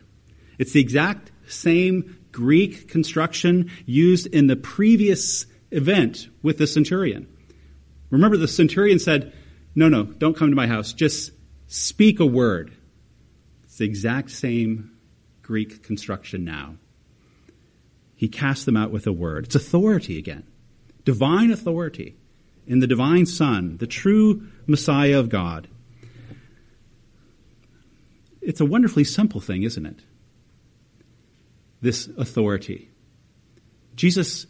It's 0.58 0.74
the 0.74 0.82
exact 0.82 1.32
same 1.48 2.18
Greek 2.34 2.89
construction 2.89 3.72
used 3.86 4.28
in 4.28 4.48
the 4.48 4.58
previous 4.58 5.46
event 5.72 6.28
with 6.44 6.58
the 6.58 6.68
centurion. 6.68 7.38
Remember, 8.10 8.38
the 8.38 8.48
centurion 8.48 9.00
said, 9.00 9.34
No, 9.76 9.88
no, 9.88 10.04
don't 10.04 10.36
come 10.36 10.50
to 10.50 10.56
my 10.56 10.67
house. 10.67 10.93
Just 10.93 11.32
speak 11.67 12.19
a 12.19 12.26
word. 12.26 12.72
It's 13.63 13.78
the 13.78 13.86
exact 13.86 14.32
same 14.32 14.91
Greek 15.41 15.84
construction 15.84 16.43
now. 16.43 16.76
He 18.15 18.28
cast 18.28 18.65
them 18.65 18.76
out 18.76 18.91
with 18.91 19.08
a 19.08 19.13
word. 19.13 19.45
It's 19.45 19.56
authority 19.56 20.17
again. 20.17 20.45
Divine 21.06 21.52
authority 21.52 22.15
in 22.67 22.80
the 22.80 22.88
divine 22.88 23.26
Son, 23.26 23.78
the 23.78 23.88
true 23.88 24.48
Messiah 24.67 25.19
of 25.19 25.30
God. 25.30 25.67
It's 28.41 28.62
a 28.62 28.65
wonderfully 28.65 29.04
simple 29.04 29.41
thing, 29.41 29.63
isn't 29.63 29.86
it? 29.86 30.00
This 31.82 32.08
authority. 32.17 32.89
Jesus 33.95 34.48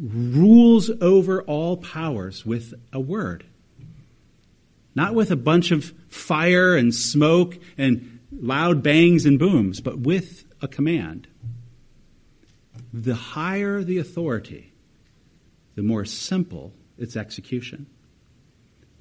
rules 0.00 0.90
over 1.00 1.42
all 1.42 1.76
powers 1.76 2.46
with 2.46 2.74
a 2.92 3.00
word. 3.00 3.44
Not 4.94 5.14
with 5.14 5.30
a 5.30 5.36
bunch 5.36 5.70
of 5.70 5.92
fire 6.08 6.74
and 6.76 6.94
smoke 6.94 7.58
and 7.76 8.20
loud 8.32 8.82
bangs 8.82 9.26
and 9.26 9.38
booms, 9.38 9.80
but 9.80 9.98
with 9.98 10.44
a 10.62 10.68
command. 10.68 11.28
The 12.92 13.14
higher 13.14 13.82
the 13.82 13.98
authority, 13.98 14.72
the 15.74 15.82
more 15.82 16.04
simple 16.04 16.72
its 16.98 17.16
execution. 17.16 17.86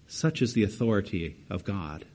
Such 0.07 0.41
is 0.41 0.53
the 0.53 0.63
authority 0.63 1.37
of 1.49 1.63
God. 1.63 2.05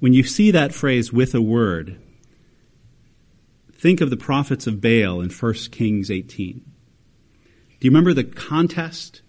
When 0.00 0.12
you 0.12 0.22
see 0.22 0.50
that 0.50 0.74
phrase 0.74 1.12
with 1.12 1.34
a 1.34 1.42
word, 1.42 2.00
think 3.80 4.02
of 4.02 4.10
the 4.10 4.16
prophets 4.16 4.66
of 4.66 4.80
Baal 4.80 5.22
in 5.22 5.30
1 5.30 5.54
Kings 5.72 6.10
18. 6.10 6.58
Do 6.58 7.86
you 7.86 7.90
remember 7.90 8.12
the 8.12 8.24
contest? 8.24 9.22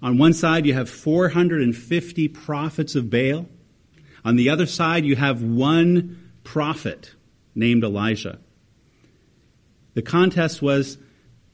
On 0.00 0.18
one 0.18 0.34
side, 0.34 0.66
you 0.66 0.74
have 0.74 0.88
450 0.88 2.28
prophets 2.28 2.94
of 2.94 3.10
Baal. 3.10 3.48
On 4.24 4.36
the 4.36 4.50
other 4.50 4.66
side, 4.66 5.04
you 5.04 5.16
have 5.16 5.42
one 5.42 6.30
prophet 6.44 7.12
named 7.56 7.82
Elijah. 7.82 8.38
The 9.94 10.02
contest 10.02 10.62
was 10.62 10.96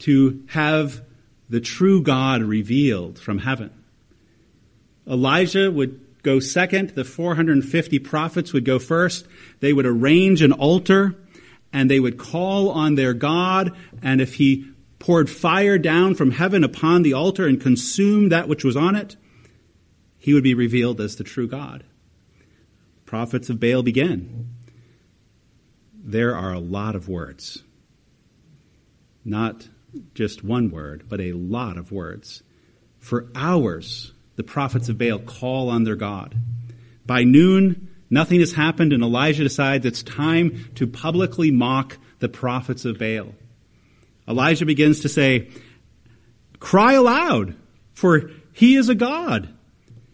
to 0.00 0.44
have 0.48 1.02
the 1.48 1.60
true 1.60 2.02
God 2.02 2.42
revealed 2.42 3.18
from 3.18 3.38
heaven. 3.38 3.72
Elijah 5.08 5.70
would 5.70 6.22
go 6.22 6.40
second. 6.40 6.90
The 6.90 7.04
450 7.04 8.00
prophets 8.00 8.52
would 8.52 8.66
go 8.66 8.78
first. 8.78 9.26
They 9.60 9.72
would 9.72 9.86
arrange 9.86 10.42
an 10.42 10.52
altar 10.52 11.16
and 11.72 11.90
they 11.90 12.00
would 12.00 12.18
call 12.18 12.70
on 12.70 12.94
their 12.94 13.14
God. 13.14 13.76
And 14.02 14.20
if 14.20 14.34
he 14.34 14.70
poured 14.98 15.28
fire 15.28 15.78
down 15.78 16.14
from 16.14 16.30
heaven 16.30 16.64
upon 16.64 17.02
the 17.02 17.12
altar 17.12 17.46
and 17.46 17.60
consumed 17.60 18.32
that 18.32 18.48
which 18.48 18.64
was 18.64 18.76
on 18.76 18.96
it, 18.96 19.16
he 20.18 20.34
would 20.34 20.44
be 20.44 20.54
revealed 20.54 21.00
as 21.00 21.16
the 21.16 21.24
true 21.24 21.46
God. 21.46 21.84
Prophets 23.04 23.48
of 23.48 23.60
Baal 23.60 23.82
begin. 23.82 24.48
There 25.94 26.34
are 26.36 26.52
a 26.52 26.58
lot 26.60 26.96
of 26.96 27.08
words. 27.08 27.62
Not 29.24 29.68
just 30.14 30.44
one 30.44 30.70
word, 30.70 31.04
but 31.08 31.20
a 31.20 31.32
lot 31.32 31.76
of 31.76 31.92
words. 31.92 32.42
For 32.98 33.28
hours, 33.34 34.12
the 34.36 34.42
prophets 34.42 34.88
of 34.88 34.98
Baal 34.98 35.18
call 35.18 35.68
on 35.68 35.84
their 35.84 35.96
God. 35.96 36.36
By 37.04 37.24
noon, 37.24 37.95
nothing 38.10 38.40
has 38.40 38.52
happened, 38.52 38.92
and 38.92 39.02
Elijah 39.02 39.42
decides 39.42 39.86
it's 39.86 40.02
time 40.02 40.70
to 40.76 40.86
publicly 40.86 41.50
mock 41.50 41.98
the 42.18 42.28
prophets 42.28 42.84
of 42.84 42.98
Baal. 42.98 43.34
Elijah 44.28 44.66
begins 44.66 45.00
to 45.00 45.08
say, 45.08 45.50
Cry 46.58 46.94
aloud, 46.94 47.54
for 47.92 48.30
he 48.52 48.76
is 48.76 48.88
a 48.88 48.94
God. 48.94 49.48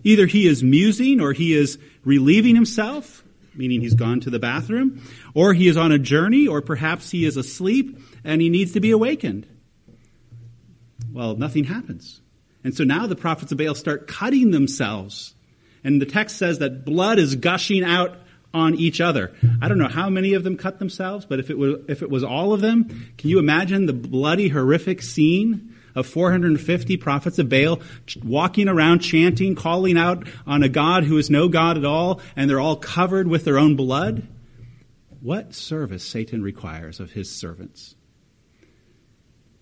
Either 0.04 0.26
he 0.26 0.46
is 0.46 0.62
musing 0.62 1.20
or 1.20 1.32
he 1.32 1.54
is 1.54 1.78
relieving 2.04 2.54
himself, 2.54 3.22
meaning 3.54 3.80
he's 3.80 3.94
gone 3.94 4.20
to 4.20 4.30
the 4.30 4.38
bathroom, 4.38 5.02
or 5.34 5.54
he 5.54 5.68
is 5.68 5.76
on 5.76 5.92
a 5.92 5.98
journey, 5.98 6.48
or 6.48 6.60
perhaps 6.60 7.10
he 7.10 7.24
is 7.24 7.36
asleep 7.36 7.98
and 8.24 8.40
he 8.40 8.48
needs 8.48 8.72
to 8.72 8.80
be 8.80 8.90
awakened. 8.90 9.46
Well, 11.12 11.36
nothing 11.36 11.64
happens. 11.64 12.20
And 12.64 12.74
so 12.74 12.84
now 12.84 13.06
the 13.06 13.16
prophets 13.16 13.52
of 13.52 13.58
Baal 13.58 13.74
start 13.74 14.06
cutting 14.06 14.50
themselves. 14.50 15.34
And 15.84 16.00
the 16.00 16.06
text 16.06 16.36
says 16.36 16.58
that 16.58 16.84
blood 16.84 17.18
is 17.18 17.34
gushing 17.34 17.84
out 17.84 18.16
on 18.54 18.74
each 18.74 19.00
other. 19.00 19.32
I 19.60 19.68
don't 19.68 19.78
know 19.78 19.88
how 19.88 20.10
many 20.10 20.34
of 20.34 20.44
them 20.44 20.56
cut 20.56 20.78
themselves, 20.78 21.24
but 21.24 21.38
if 21.38 21.50
it 21.50 21.58
was, 21.58 21.80
if 21.88 22.02
it 22.02 22.10
was 22.10 22.22
all 22.22 22.52
of 22.52 22.60
them, 22.60 23.12
can 23.16 23.30
you 23.30 23.38
imagine 23.38 23.86
the 23.86 23.92
bloody, 23.92 24.48
horrific 24.48 25.02
scene 25.02 25.74
of 25.94 26.06
450 26.06 26.96
prophets 26.98 27.38
of 27.38 27.48
Baal 27.48 27.80
walking 28.24 28.68
around 28.68 29.00
chanting, 29.00 29.54
calling 29.54 29.98
out 29.98 30.26
on 30.46 30.62
a 30.62 30.68
God 30.68 31.04
who 31.04 31.18
is 31.18 31.30
no 31.30 31.48
God 31.48 31.76
at 31.76 31.84
all, 31.84 32.20
and 32.36 32.48
they're 32.48 32.60
all 32.60 32.76
covered 32.76 33.28
with 33.28 33.44
their 33.44 33.58
own 33.58 33.76
blood? 33.76 34.26
What 35.20 35.54
service 35.54 36.02
Satan 36.02 36.42
requires 36.42 36.98
of 36.98 37.12
his 37.12 37.30
servants. 37.30 37.94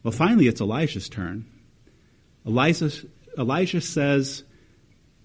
Well, 0.03 0.13
finally, 0.13 0.47
it's 0.47 0.61
Elijah's 0.61 1.09
turn. 1.09 1.45
Elijah, 2.47 2.91
Elijah 3.37 3.83
says 3.83 4.45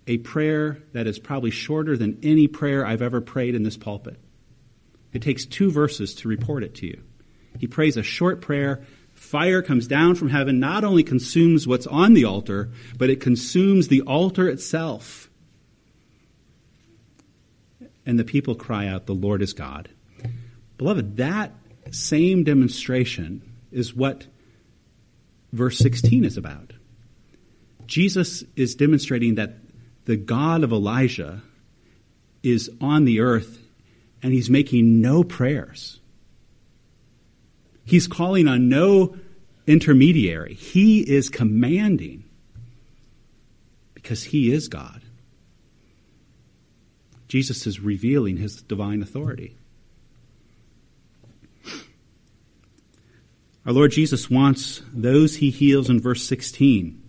a 0.07 0.17
prayer 0.19 0.79
that 0.93 1.07
is 1.07 1.19
probably 1.19 1.51
shorter 1.51 1.97
than 1.97 2.19
any 2.23 2.47
prayer 2.47 2.85
I've 2.85 3.01
ever 3.01 3.21
prayed 3.21 3.55
in 3.55 3.63
this 3.63 3.77
pulpit. 3.77 4.19
It 5.13 5.21
takes 5.21 5.45
two 5.45 5.71
verses 5.71 6.13
to 6.15 6.27
report 6.27 6.63
it 6.63 6.75
to 6.75 6.87
you. 6.87 7.01
He 7.59 7.67
prays 7.67 7.97
a 7.97 8.03
short 8.03 8.41
prayer. 8.41 8.83
Fire 9.13 9.61
comes 9.61 9.87
down 9.87 10.15
from 10.15 10.29
heaven, 10.29 10.59
not 10.59 10.83
only 10.83 11.03
consumes 11.03 11.65
what's 11.65 11.87
on 11.87 12.13
the 12.13 12.25
altar, 12.25 12.71
but 12.97 13.09
it 13.09 13.21
consumes 13.21 13.87
the 13.87 14.01
altar 14.01 14.49
itself. 14.49 15.29
And 18.05 18.19
the 18.19 18.25
people 18.25 18.55
cry 18.55 18.87
out, 18.87 19.05
The 19.05 19.15
Lord 19.15 19.41
is 19.41 19.53
God. 19.53 19.89
Beloved, 20.77 21.17
that 21.17 21.53
same 21.91 22.43
demonstration 22.43 23.41
is 23.71 23.95
what 23.95 24.27
verse 25.53 25.77
16 25.77 26.25
is 26.25 26.37
about. 26.37 26.73
Jesus 27.87 28.43
is 28.55 28.75
demonstrating 28.75 29.35
that 29.35 29.55
the 30.05 30.15
God 30.15 30.63
of 30.63 30.71
Elijah 30.71 31.41
is 32.43 32.69
on 32.79 33.05
the 33.05 33.19
earth 33.19 33.59
and 34.21 34.31
he's 34.31 34.49
making 34.49 35.01
no 35.01 35.23
prayers. 35.23 35.99
He's 37.83 38.07
calling 38.07 38.47
on 38.47 38.69
no 38.69 39.17
intermediary. 39.67 40.53
He 40.53 41.01
is 41.01 41.29
commanding 41.29 42.23
because 43.93 44.23
he 44.23 44.51
is 44.51 44.67
God. 44.67 45.01
Jesus 47.27 47.65
is 47.65 47.79
revealing 47.79 48.37
his 48.37 48.61
divine 48.61 49.01
authority. 49.01 49.55
Our 53.65 53.73
Lord 53.73 53.91
Jesus 53.91 54.29
wants 54.29 54.83
those 54.93 55.37
he 55.37 55.49
heals 55.49 55.89
in 55.89 55.99
verse 55.99 56.23
16 56.27 57.01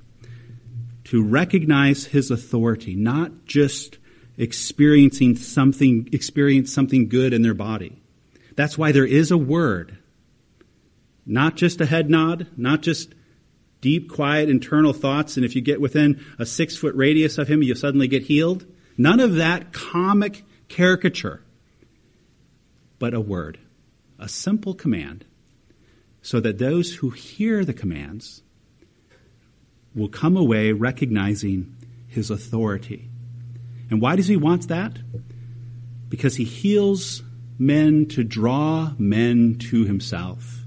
to 1.07 1.23
recognize 1.23 2.05
his 2.05 2.31
authority, 2.31 2.97
not 2.97 3.45
just 3.45 3.99
experiencing 4.37 5.37
something, 5.37 6.09
experience 6.12 6.73
something 6.73 7.09
good 7.09 7.33
in 7.33 7.42
their 7.42 7.55
body. 7.55 8.03
That's 8.57 8.77
why 8.77 8.92
there 8.92 9.07
is 9.07 9.31
a 9.31 9.38
word. 9.38 9.99
Not 11.25 11.57
just 11.57 11.81
a 11.81 11.87
head 11.87 12.11
nod, 12.11 12.49
not 12.57 12.83
just 12.83 13.14
deep, 13.81 14.11
quiet, 14.11 14.51
internal 14.51 14.92
thoughts, 14.92 15.37
and 15.37 15.45
if 15.45 15.55
you 15.55 15.62
get 15.62 15.81
within 15.81 16.25
a 16.38 16.47
six 16.47 16.77
foot 16.77 16.95
radius 16.95 17.38
of 17.38 17.47
him, 17.49 17.62
you 17.62 17.75
suddenly 17.75 18.09
get 18.09 18.25
healed. 18.25 18.66
None 18.99 19.21
of 19.21 19.37
that 19.37 19.73
comic 19.73 20.45
caricature, 20.69 21.42
but 22.99 23.14
a 23.14 23.21
word, 23.21 23.59
a 24.19 24.29
simple 24.29 24.75
command 24.75 25.25
so 26.21 26.40
that 26.40 26.59
those 26.59 26.97
who 26.97 27.11
hear 27.11 27.64
the 27.64 27.75
commands 27.75 28.42
will 29.97 30.09
come 30.09 30.37
away 30.37 30.73
recognizing 30.73 31.75
his 32.07 32.31
authority. 32.31 33.09
And 33.91 34.01
why 34.01 34.15
does 34.17 34.29
he 34.29 34.37
want 34.37 34.69
that? 34.69 34.99
Because 36.09 36.37
he 36.37 36.45
heals 36.45 37.23
men 37.59 38.07
to 38.07 38.23
draw 38.23 38.93
men 38.99 39.57
to 39.59 39.85
himself. 39.85 40.65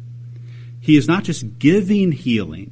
He 0.82 0.98
is 0.98 1.08
not 1.08 1.24
just 1.24 1.60
giving 1.60 2.12
healing. 2.12 2.72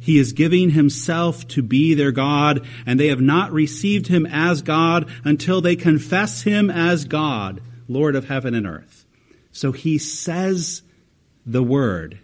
He 0.00 0.18
is 0.18 0.32
giving 0.32 0.70
himself 0.70 1.46
to 1.48 1.62
be 1.62 1.94
their 1.94 2.12
God, 2.12 2.66
and 2.86 2.98
they 2.98 3.08
have 3.08 3.20
not 3.20 3.52
received 3.52 4.06
him 4.06 4.26
as 4.26 4.62
God 4.62 5.10
until 5.24 5.60
they 5.60 5.76
confess 5.76 6.42
him 6.42 6.70
as 6.70 7.04
God 7.04 7.60
Lord 7.88 8.16
of 8.16 8.26
heaven 8.26 8.54
and 8.54 8.66
earth. 8.66 9.04
So 9.52 9.72
he 9.72 9.98
says 9.98 10.82
the 11.46 11.62
word 11.62 12.18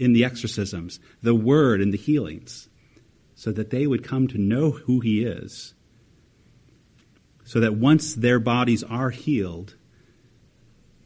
in 0.00 0.14
the 0.14 0.24
exorcisms, 0.24 0.98
the 1.22 1.34
word 1.34 1.82
in 1.82 1.90
the 1.90 1.98
healings, 1.98 2.68
so 3.34 3.52
that 3.52 3.68
they 3.70 3.86
would 3.86 4.02
come 4.02 4.26
to 4.26 4.38
know 4.38 4.70
who 4.70 5.00
he 5.00 5.22
is. 5.22 5.74
So 7.44 7.60
that 7.60 7.74
once 7.74 8.14
their 8.14 8.40
bodies 8.40 8.82
are 8.82 9.10
healed, 9.10 9.76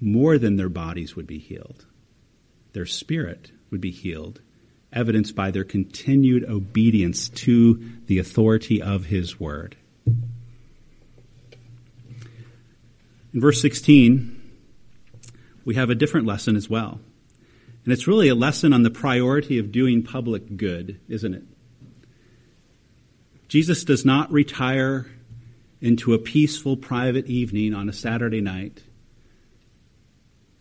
more 0.00 0.38
than 0.38 0.57
their 0.57 0.68
bodies 0.68 1.16
would 1.16 1.26
be 1.26 1.38
healed. 1.38 1.87
Their 2.72 2.87
spirit 2.87 3.50
would 3.70 3.80
be 3.80 3.90
healed, 3.90 4.40
evidenced 4.92 5.35
by 5.35 5.50
their 5.50 5.64
continued 5.64 6.44
obedience 6.44 7.28
to 7.30 7.83
the 8.07 8.20
authority 8.20 8.80
of 8.80 9.07
his 9.07 9.40
word. 9.40 9.76
In 13.33 13.40
verse 13.40 13.61
16, 13.61 14.40
we 15.64 15.74
have 15.74 15.90
a 15.90 15.96
different 15.96 16.26
lesson 16.26 16.54
as 16.54 16.70
well. 16.70 17.00
And 17.85 17.92
it's 17.92 18.07
really 18.07 18.29
a 18.29 18.35
lesson 18.35 18.73
on 18.73 18.83
the 18.83 18.90
priority 18.90 19.59
of 19.59 19.70
doing 19.70 20.03
public 20.03 20.57
good, 20.57 21.01
isn't 21.09 21.35
it? 21.35 21.42
Jesus 23.49 23.85
does 23.85 24.05
not 24.05 24.33
retire 24.33 25.07
into 25.81 26.14
a 26.14 26.18
peaceful 26.18 26.79
private 26.79 27.27
evening 27.27 27.75
on 27.75 27.90
a 27.90 27.92
Saturday 27.92 28.40
night, 28.40 28.83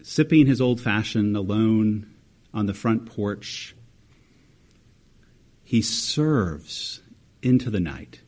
sipping 0.02 0.46
his 0.48 0.60
old 0.60 0.82
fashioned 0.82 1.38
alone 1.38 2.14
on 2.54 2.66
the 2.66 2.74
front 2.74 3.06
porch. 3.06 3.74
He 5.64 5.82
serves 5.82 7.02
into 7.42 7.70
the 7.70 7.80
night. 7.80 8.20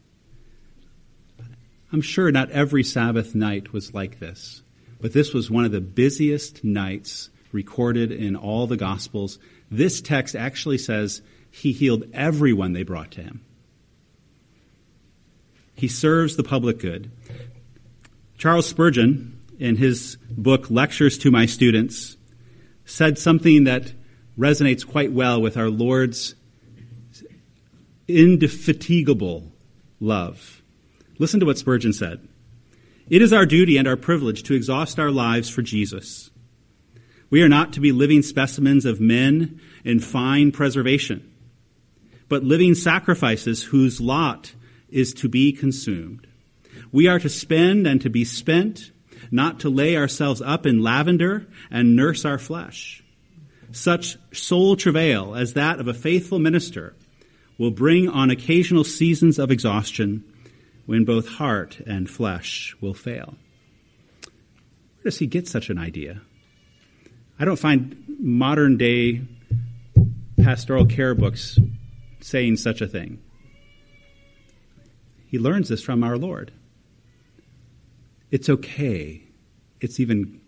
I'm 1.92 2.02
sure 2.02 2.32
not 2.32 2.50
every 2.52 2.84
Sabbath 2.84 3.36
night 3.36 3.74
was 3.74 3.94
like 3.94 4.20
this, 4.20 4.64
but 5.02 5.12
this 5.12 5.34
was 5.34 5.52
one 5.52 5.66
of 5.66 5.74
the 5.74 5.82
busiest 5.82 6.64
nights 6.64 7.30
recorded 7.56 8.12
in 8.12 8.36
all 8.36 8.68
the 8.68 8.78
Gospels. 8.78 9.40
This 9.72 10.02
text 10.02 10.36
actually 10.36 10.78
says 10.78 11.24
he 11.50 11.72
healed 11.72 12.04
everyone 12.14 12.74
they 12.74 12.84
brought 12.84 13.12
to 13.12 13.24
him. 13.24 13.42
He 15.74 15.88
serves 15.88 16.36
the 16.36 16.44
public 16.44 16.80
good. 16.80 17.10
Charles 18.38 18.68
Spurgeon, 18.68 19.42
in 19.58 19.78
his 19.78 20.18
book 20.30 20.70
Lectures 20.70 21.18
to 21.20 21.32
My 21.32 21.46
Students, 21.46 22.18
said 22.86 23.18
something 23.18 23.64
that 23.64 23.92
resonates 24.38 24.86
quite 24.86 25.12
well 25.12 25.42
with 25.42 25.58
our 25.58 25.70
Lord's 25.70 26.36
indefatigable 28.08 29.52
love. 30.00 30.62
Listen 31.18 31.40
to 31.40 31.46
what 31.46 31.58
Spurgeon 31.58 31.94
said. 31.94 32.28
It 33.10 33.22
is 33.22 33.32
our 33.32 33.46
duty 33.46 33.78
and 33.78 33.88
our 33.88 33.96
privilege 33.96 34.44
to 34.44 34.54
exhaust 34.54 35.00
our 35.00 35.12
lives 35.12 35.50
for 35.50 35.62
Jesus. 35.62 36.30
We 37.30 37.42
are 37.42 37.50
not 37.50 37.74
to 37.74 37.80
be 37.80 37.92
living 37.92 38.22
specimens 38.22 38.86
of 38.86 39.02
men 39.02 39.60
in 39.84 40.00
fine 40.00 40.52
preservation, 40.52 41.32
but 42.30 42.44
living 42.44 42.76
sacrifices 42.76 43.64
whose 43.64 44.00
lot 44.00 44.54
is 44.90 45.14
to 45.16 45.30
be 45.30 45.52
consumed. 45.52 46.28
We 46.92 47.08
are 47.08 47.20
to 47.20 47.30
spend 47.30 47.88
and 47.88 48.02
to 48.02 48.10
be 48.10 48.26
spent, 48.26 48.92
not 49.32 49.60
to 49.62 49.70
lay 49.70 49.98
ourselves 49.98 50.42
up 50.42 50.66
in 50.66 50.84
lavender 50.84 51.48
and 51.72 51.96
nurse 51.96 52.26
our 52.26 52.38
flesh. 52.38 53.04
Such 53.72 54.18
soul 54.32 54.76
travail 54.76 55.36
as 55.36 55.54
that 55.54 55.80
of 55.80 55.88
a 55.88 55.94
faithful 55.94 56.40
minister 56.40 56.96
will 57.58 57.72
bring 57.72 58.08
on 58.08 58.30
occasional 58.30 58.84
seasons 58.84 59.40
of 59.40 59.52
exhaustion 59.52 60.24
when 60.86 61.04
both 61.04 61.28
heart 61.28 61.82
and 61.86 62.10
flesh 62.10 62.76
will 62.80 62.94
fail. 62.94 63.36
Where 64.22 65.06
does 65.06 65.18
he 65.20 65.28
get 65.28 65.48
such 65.48 65.70
an 65.70 65.78
idea? 65.78 66.22
I 67.38 67.44
don't 67.44 67.60
find 67.60 68.02
modern 68.20 68.78
day 68.78 69.22
pastoral 70.42 70.86
care 70.86 71.14
books 71.14 71.60
saying 72.22 72.56
such 72.58 72.80
a 72.80 72.88
thing. 72.88 73.22
He 75.28 75.38
learns 75.38 75.68
this 75.68 75.84
from 75.84 76.04
our 76.04 76.18
Lord. 76.18 76.54
It's 78.32 78.50
okay, 78.50 79.24
it's 79.82 80.00
even 80.00 80.40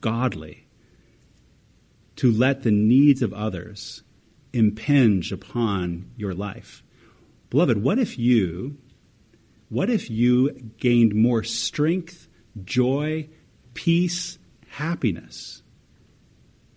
godly 0.00 0.66
to 2.16 2.32
let 2.32 2.62
the 2.62 2.70
needs 2.70 3.20
of 3.20 3.34
others 3.34 4.02
impinge 4.52 5.32
upon 5.32 6.10
your 6.16 6.32
life. 6.32 6.82
Beloved, 7.50 7.82
what 7.82 7.98
if 7.98 8.18
you 8.18 8.78
what 9.68 9.90
if 9.90 10.10
you 10.10 10.50
gained 10.78 11.14
more 11.14 11.44
strength, 11.44 12.26
joy, 12.64 13.28
peace, 13.74 14.38
happiness 14.66 15.62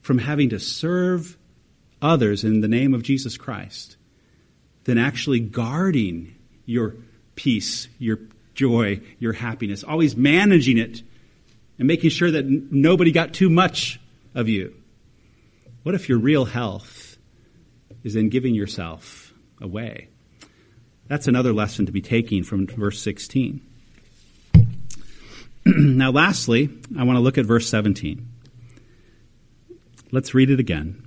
from 0.04 0.20
having 0.20 0.50
to 0.50 0.60
serve 0.60 1.38
others 2.02 2.44
in 2.44 2.60
the 2.60 2.68
name 2.68 2.94
of 2.94 3.02
Jesus 3.02 3.38
Christ 3.38 3.96
than 4.84 4.98
actually 4.98 5.40
guarding 5.40 6.36
your 6.66 6.96
peace, 7.36 7.88
your 7.98 8.20
joy, 8.54 9.00
your 9.18 9.32
happiness, 9.32 9.84
always 9.84 10.16
managing 10.16 10.78
it 10.78 11.02
and 11.80 11.88
making 11.88 12.10
sure 12.10 12.30
that 12.30 12.46
nobody 12.46 13.14
got 13.14 13.34
too 13.34 13.50
much 13.50 14.00
of 14.36 14.50
you? 14.50 14.76
What 15.84 15.96
if 15.96 16.10
your 16.10 16.20
real 16.20 16.46
health 16.46 17.18
is 18.04 18.18
in 18.18 18.28
giving 18.28 18.54
yourself 18.54 19.34
away? 19.62 20.10
That's 21.08 21.28
another 21.28 21.54
lesson 21.54 21.86
to 21.86 21.94
be 21.94 22.02
taking 22.02 22.44
from 22.44 22.68
verse 22.68 23.02
16. 23.02 23.62
now, 25.66 26.12
lastly, 26.12 26.70
I 26.98 27.04
want 27.04 27.16
to 27.16 27.22
look 27.22 27.38
at 27.38 27.46
verse 27.46 27.70
17. 27.70 28.33
Let's 30.14 30.36
read 30.36 30.52
it 30.52 30.60
again. 30.60 31.04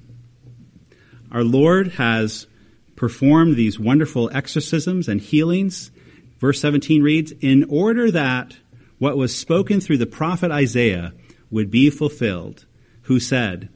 Our 1.31 1.45
Lord 1.45 1.93
has 1.93 2.49
performed 2.97 3.55
these 3.55 3.79
wonderful 3.79 4.29
exorcisms 4.35 5.07
and 5.07 5.21
healings. 5.21 5.93
Verse 6.41 6.61
17 6.61 7.05
reads, 7.05 7.31
In 7.41 7.67
order 7.71 8.11
that 8.11 8.57
what 8.99 9.17
was 9.17 9.33
spoken 9.33 9.81
through 9.81 9.99
the 9.99 10.07
prophet 10.07 10.51
Isaiah 10.51 11.13
would 11.53 11.71
be 11.71 11.89
fulfilled, 11.89 12.67
who 13.03 13.21
said, 13.21 13.69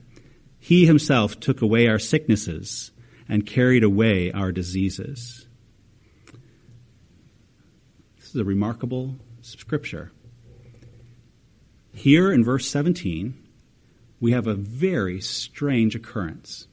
He 0.59 0.85
himself 0.85 1.39
took 1.39 1.63
away 1.63 1.87
our 1.87 2.01
sicknesses 2.01 2.91
and 3.29 3.47
carried 3.47 3.85
away 3.85 4.33
our 4.33 4.51
diseases. 4.51 5.47
This 8.17 8.31
is 8.31 8.35
a 8.35 8.45
remarkable 8.45 9.15
scripture. 9.43 10.11
Here 11.95 12.33
in 12.33 12.43
verse 12.43 12.69
17, 12.69 13.40
we 14.21 14.33
have 14.33 14.47
a 14.47 14.55
very 14.55 15.21
strange 15.21 15.95
occurrence. 15.95 16.67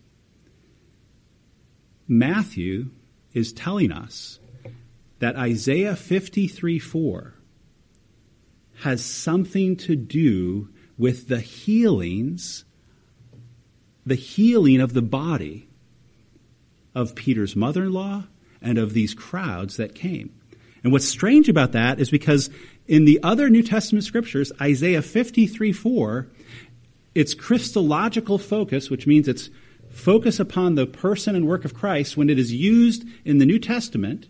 Matthew 2.07 2.89
is 3.33 3.53
telling 3.53 3.91
us 3.91 4.39
that 5.19 5.35
Isaiah 5.35 5.95
53 5.95 6.79
4 6.79 7.33
has 8.81 9.03
something 9.03 9.75
to 9.77 9.95
do 9.95 10.69
with 10.97 11.27
the 11.27 11.39
healings, 11.39 12.65
the 14.05 14.15
healing 14.15 14.81
of 14.81 14.93
the 14.93 15.01
body 15.01 15.67
of 16.93 17.15
Peter's 17.15 17.55
mother 17.55 17.83
in 17.83 17.93
law 17.93 18.23
and 18.61 18.77
of 18.77 18.93
these 18.93 19.13
crowds 19.13 19.77
that 19.77 19.95
came. 19.95 20.33
And 20.83 20.91
what's 20.91 21.07
strange 21.07 21.49
about 21.49 21.73
that 21.73 21.99
is 21.99 22.09
because 22.09 22.49
in 22.87 23.05
the 23.05 23.19
other 23.23 23.49
New 23.49 23.63
Testament 23.63 24.05
scriptures, 24.05 24.51
Isaiah 24.61 25.01
53 25.01 25.71
4, 25.71 26.27
its 27.17 27.33
Christological 27.33 28.37
focus, 28.37 28.91
which 28.91 29.07
means 29.07 29.27
its 29.27 29.49
focus 29.89 30.39
upon 30.39 30.75
the 30.75 30.85
person 30.85 31.35
and 31.35 31.47
work 31.47 31.65
of 31.65 31.73
Christ, 31.73 32.15
when 32.15 32.29
it 32.29 32.37
is 32.37 32.53
used 32.53 33.05
in 33.25 33.39
the 33.39 33.45
New 33.45 33.57
Testament, 33.57 34.27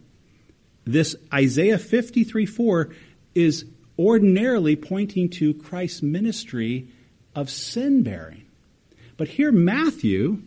this 0.85 1.13
Isaiah 1.33 1.79
53 1.79 2.45
4 2.45 2.89
is 3.35 3.65
ordinarily 3.99 4.77
pointing 4.77 5.29
to 5.31 5.53
Christ's 5.53 6.01
ministry 6.01 6.87
of 7.35 7.49
sin 7.49 8.03
bearing. 8.03 8.45
But 9.17 9.27
here 9.27 9.51
Matthew 9.51 10.41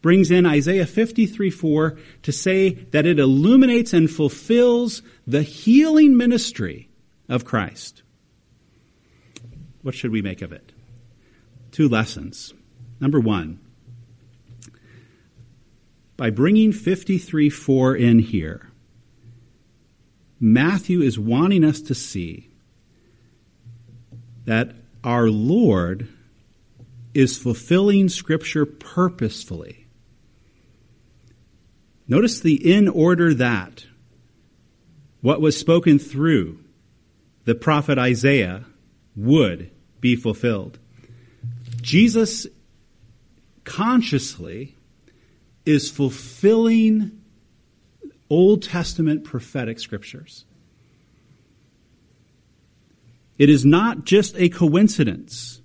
brings 0.00 0.30
in 0.30 0.46
Isaiah 0.46 0.86
53 0.86 1.50
4 1.50 1.98
to 2.22 2.32
say 2.32 2.70
that 2.70 3.04
it 3.04 3.18
illuminates 3.18 3.92
and 3.92 4.10
fulfills 4.10 5.02
the 5.26 5.42
healing 5.42 6.16
ministry 6.16 6.88
of 7.28 7.44
Christ. 7.44 8.02
What 9.82 9.94
should 9.94 10.12
we 10.12 10.22
make 10.22 10.40
of 10.40 10.50
it? 10.50 10.73
Two 11.74 11.88
lessons. 11.88 12.54
Number 13.00 13.18
one, 13.18 13.58
by 16.16 16.30
bringing 16.30 16.72
53 16.72 17.50
4 17.50 17.96
in 17.96 18.20
here, 18.20 18.70
Matthew 20.40 21.02
is 21.02 21.18
wanting 21.18 21.64
us 21.64 21.80
to 21.82 21.94
see 21.94 22.50
that 24.46 24.74
our 25.02 25.28
Lord 25.28 26.08
is 27.12 27.36
fulfilling 27.36 28.08
Scripture 28.08 28.64
purposefully 28.64 29.84
Notice 32.06 32.40
the 32.40 32.54
in 32.72 32.88
order 32.88 33.32
that. 33.34 33.86
What 35.20 35.40
was 35.40 35.58
spoken 35.58 35.98
through 35.98 36.60
the 37.44 37.54
prophet 37.54 37.98
Isaiah 37.98 38.66
would 39.16 39.70
be 40.00 40.16
fulfilled. 40.16 40.78
Jesus 41.84 42.46
consciously 43.64 44.74
is 45.66 45.90
fulfilling 45.90 47.20
Old 48.30 48.62
Testament 48.62 49.24
prophetic 49.24 49.78
scriptures. 49.78 50.46
It 53.36 53.50
is 53.50 53.66
not 53.66 54.06
just 54.06 54.34
a 54.38 54.48
coincidence 54.48 55.60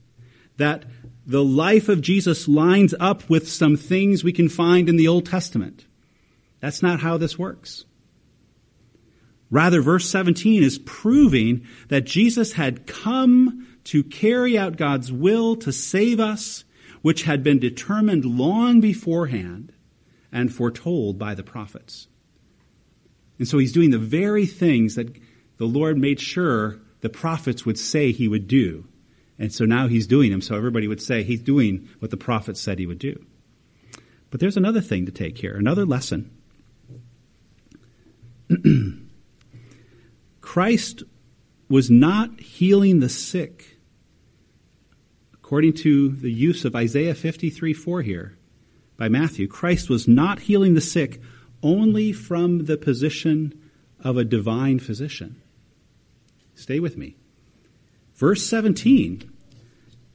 that 0.58 0.84
the 1.26 1.44
life 1.44 1.88
of 1.88 2.02
Jesus 2.02 2.50
lines 2.50 2.94
up 3.00 3.30
with 3.30 3.50
some 3.50 3.78
things 3.78 4.22
we 4.22 4.34
can 4.34 4.50
find 4.50 4.90
in 4.90 4.98
the 4.98 5.08
Old 5.08 5.26
Testament. 5.26 5.86
That's 6.60 6.84
not 6.84 7.00
how 7.00 7.18
this 7.18 7.40
works. 7.40 7.86
Rather, 9.50 9.82
verse 9.82 10.10
17 10.10 10.64
is 10.64 10.80
proving 10.80 11.66
that 11.88 12.02
Jesus 12.02 12.52
had 12.52 12.86
come 12.86 13.69
to 13.86 14.04
carry 14.04 14.58
out 14.58 14.78
God's 14.78 15.12
will 15.12 15.56
to 15.58 15.72
save 15.72 16.20
us, 16.20 16.64
which 17.02 17.24
had 17.24 17.44
been 17.44 17.60
determined 17.60 18.26
long 18.26 18.82
beforehand 18.82 19.72
and 20.32 20.54
foretold 20.54 21.18
by 21.18 21.34
the 21.34 21.44
prophets. 21.44 22.08
And 23.38 23.48
so 23.48 23.58
he's 23.58 23.72
doing 23.72 23.90
the 23.90 23.98
very 23.98 24.46
things 24.46 24.96
that 24.96 25.16
the 25.58 25.66
Lord 25.66 25.98
made 25.98 26.20
sure 26.20 26.80
the 27.02 27.10
prophets 27.10 27.66
would 27.66 27.80
say 27.80 28.12
he 28.12 28.28
would 28.28 28.48
do. 28.48 28.86
And 29.38 29.54
so 29.54 29.64
now 29.66 29.88
he's 29.88 30.08
doing 30.08 30.32
them, 30.32 30.42
so 30.42 30.56
everybody 30.56 30.88
would 30.88 31.02
say 31.02 31.24
he's 31.24 31.42
doing 31.42 31.88
what 32.00 32.12
the 32.12 32.18
prophets 32.18 32.60
said 32.60 32.78
he 32.78 32.86
would 32.86 33.00
do. 33.00 33.26
But 34.30 34.42
there's 34.42 34.58
another 34.58 34.82
thing 34.82 35.06
to 35.06 35.12
take 35.12 35.38
here, 35.38 35.56
another 35.56 35.86
lesson. 35.86 36.32
Christ 40.42 41.04
was 41.70 41.90
not 41.90 42.40
healing 42.40 43.00
the 43.00 43.10
sick 43.10 43.69
according 45.50 45.74
to 45.74 46.10
the 46.10 46.32
use 46.32 46.64
of 46.64 46.76
Isaiah 46.76 47.16
53 47.16 47.74
4 47.74 48.04
here 48.04 48.38
by 48.98 49.10
Matthew. 49.10 49.48
Christ 49.48 49.90
was 49.90 50.08
not 50.08 50.42
healing 50.42 50.76
the 50.76 50.80
sick 50.80 51.20
only 51.64 52.12
from 52.12 52.66
the 52.66 52.78
position 52.78 53.60
of 54.00 54.16
a 54.16 54.24
divine 54.24 54.78
physician. 54.78 55.42
Stay 56.54 56.80
with 56.80 56.98
me. 56.98 57.16
Verse 58.14 58.46
17 58.46 59.28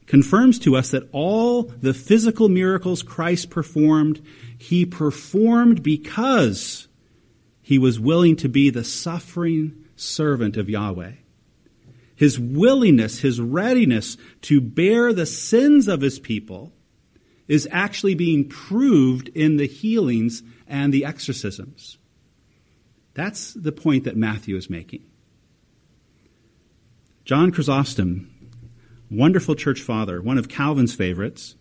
confirms 0.07 0.57
to 0.59 0.77
us 0.77 0.91
that 0.91 1.09
all 1.11 1.63
the 1.63 1.93
physical 1.93 2.47
miracles 2.47 3.03
Christ 3.03 3.49
performed, 3.49 4.25
he 4.57 4.85
performed 4.85 5.83
because 5.83 6.87
he 7.61 7.77
was 7.77 7.99
willing 7.99 8.37
to 8.37 8.47
be 8.47 8.69
the 8.69 8.85
suffering 8.85 9.83
servant 9.97 10.55
of 10.55 10.69
Yahweh. 10.69 11.11
His 12.15 12.39
willingness, 12.39 13.19
his 13.19 13.41
readiness 13.41 14.17
to 14.43 14.61
bear 14.61 15.11
the 15.11 15.25
sins 15.25 15.87
of 15.87 16.01
his 16.01 16.19
people 16.19 16.73
is 17.47 17.67
actually 17.71 18.15
being 18.15 18.47
proved 18.47 19.27
in 19.29 19.57
the 19.57 19.67
healings 19.67 20.41
and 20.67 20.93
the 20.93 21.05
exorcisms. 21.05 21.97
That's 23.13 23.53
the 23.53 23.71
point 23.71 24.05
that 24.05 24.17
Matthew 24.17 24.55
is 24.55 24.69
making. 24.69 25.03
John 27.23 27.51
Chrysostom, 27.51 28.29
wonderful 29.09 29.55
church 29.55 29.81
father, 29.81 30.21
one 30.21 30.37
of 30.37 30.49
Calvin's 30.49 30.93
favorites, 30.93 31.55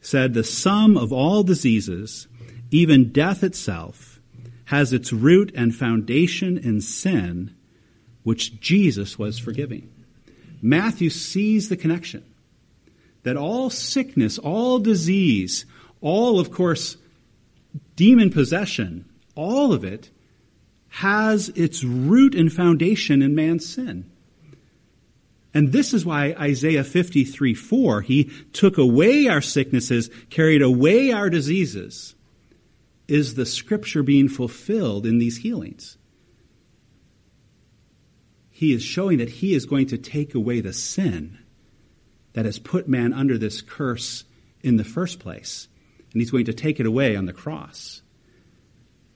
said 0.00 0.34
the 0.34 0.44
sum 0.44 0.96
of 0.96 1.12
all 1.12 1.42
diseases, 1.42 2.28
even 2.70 3.12
death 3.12 3.42
itself, 3.42 4.20
has 4.66 4.92
its 4.92 5.12
root 5.12 5.52
and 5.54 5.74
foundation 5.74 6.58
in 6.58 6.80
sin, 6.80 7.54
which 8.24 8.60
Jesus 8.60 9.18
was 9.18 9.38
forgiving. 9.38 9.90
Matthew 10.60 11.10
sees 11.10 11.68
the 11.68 11.76
connection 11.76 12.24
that 13.22 13.36
all 13.36 13.70
sickness, 13.70 14.38
all 14.38 14.78
disease, 14.78 15.64
all, 16.00 16.40
of 16.40 16.50
course, 16.50 16.96
demon 17.96 18.30
possession, 18.30 19.04
all 19.34 19.72
of 19.72 19.84
it 19.84 20.10
has 20.88 21.48
its 21.50 21.84
root 21.84 22.34
and 22.34 22.52
foundation 22.52 23.22
in 23.22 23.34
man's 23.34 23.66
sin. 23.66 24.10
And 25.52 25.70
this 25.70 25.94
is 25.94 26.04
why 26.04 26.34
Isaiah 26.38 26.84
53 26.84 27.54
4, 27.54 28.02
he 28.02 28.24
took 28.52 28.76
away 28.76 29.28
our 29.28 29.40
sicknesses, 29.40 30.10
carried 30.28 30.62
away 30.62 31.12
our 31.12 31.30
diseases, 31.30 32.14
is 33.06 33.34
the 33.34 33.46
scripture 33.46 34.02
being 34.02 34.28
fulfilled 34.28 35.06
in 35.06 35.18
these 35.18 35.38
healings. 35.38 35.96
He 38.64 38.72
is 38.72 38.82
showing 38.82 39.18
that 39.18 39.28
he 39.28 39.52
is 39.52 39.66
going 39.66 39.88
to 39.88 39.98
take 39.98 40.34
away 40.34 40.62
the 40.62 40.72
sin 40.72 41.38
that 42.32 42.46
has 42.46 42.58
put 42.58 42.88
man 42.88 43.12
under 43.12 43.36
this 43.36 43.60
curse 43.60 44.24
in 44.62 44.78
the 44.78 44.84
first 44.84 45.18
place. 45.18 45.68
And 46.14 46.22
he's 46.22 46.30
going 46.30 46.46
to 46.46 46.54
take 46.54 46.80
it 46.80 46.86
away 46.86 47.14
on 47.14 47.26
the 47.26 47.34
cross. 47.34 48.00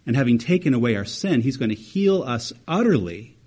And 0.05 0.15
having 0.15 0.37
taken 0.37 0.75
away 0.75 0.97
our 0.97 1.07
sin, 1.07 1.41
he's 1.41 1.57
going 1.57 1.71
to 1.71 1.75
heal 1.75 2.23
us 2.23 2.53
utterly 2.69 3.39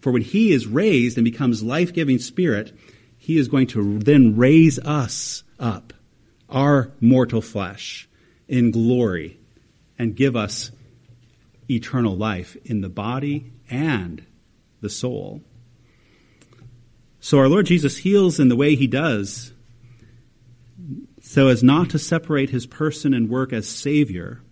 for 0.00 0.10
when 0.10 0.22
he 0.22 0.50
is 0.50 0.66
raised 0.66 1.16
and 1.16 1.24
becomes 1.24 1.62
life 1.62 1.92
giving 1.92 2.18
spirit, 2.18 2.76
he 3.18 3.38
is 3.38 3.46
going 3.46 3.68
to 3.68 4.00
then 4.00 4.36
raise 4.36 4.80
us 4.80 5.44
up, 5.60 5.92
our 6.48 6.90
mortal 7.00 7.40
flesh, 7.40 8.08
in 8.48 8.72
glory 8.72 9.38
and 9.96 10.16
give 10.16 10.34
us 10.34 10.72
eternal 11.70 12.16
life 12.16 12.56
in 12.64 12.80
the 12.80 12.88
body 12.88 13.52
and 13.70 14.25
the 14.86 14.90
soul. 14.90 15.42
So 17.18 17.40
our 17.40 17.48
Lord 17.48 17.66
Jesus 17.66 17.96
heals 17.96 18.38
in 18.38 18.46
the 18.46 18.54
way 18.54 18.76
he 18.76 18.86
does 18.86 19.52
so 21.20 21.48
as 21.48 21.64
not 21.64 21.90
to 21.90 21.98
separate 21.98 22.50
his 22.50 22.66
person 22.66 23.12
and 23.12 23.28
work 23.28 23.52
as 23.52 23.68
Savior 23.68 24.42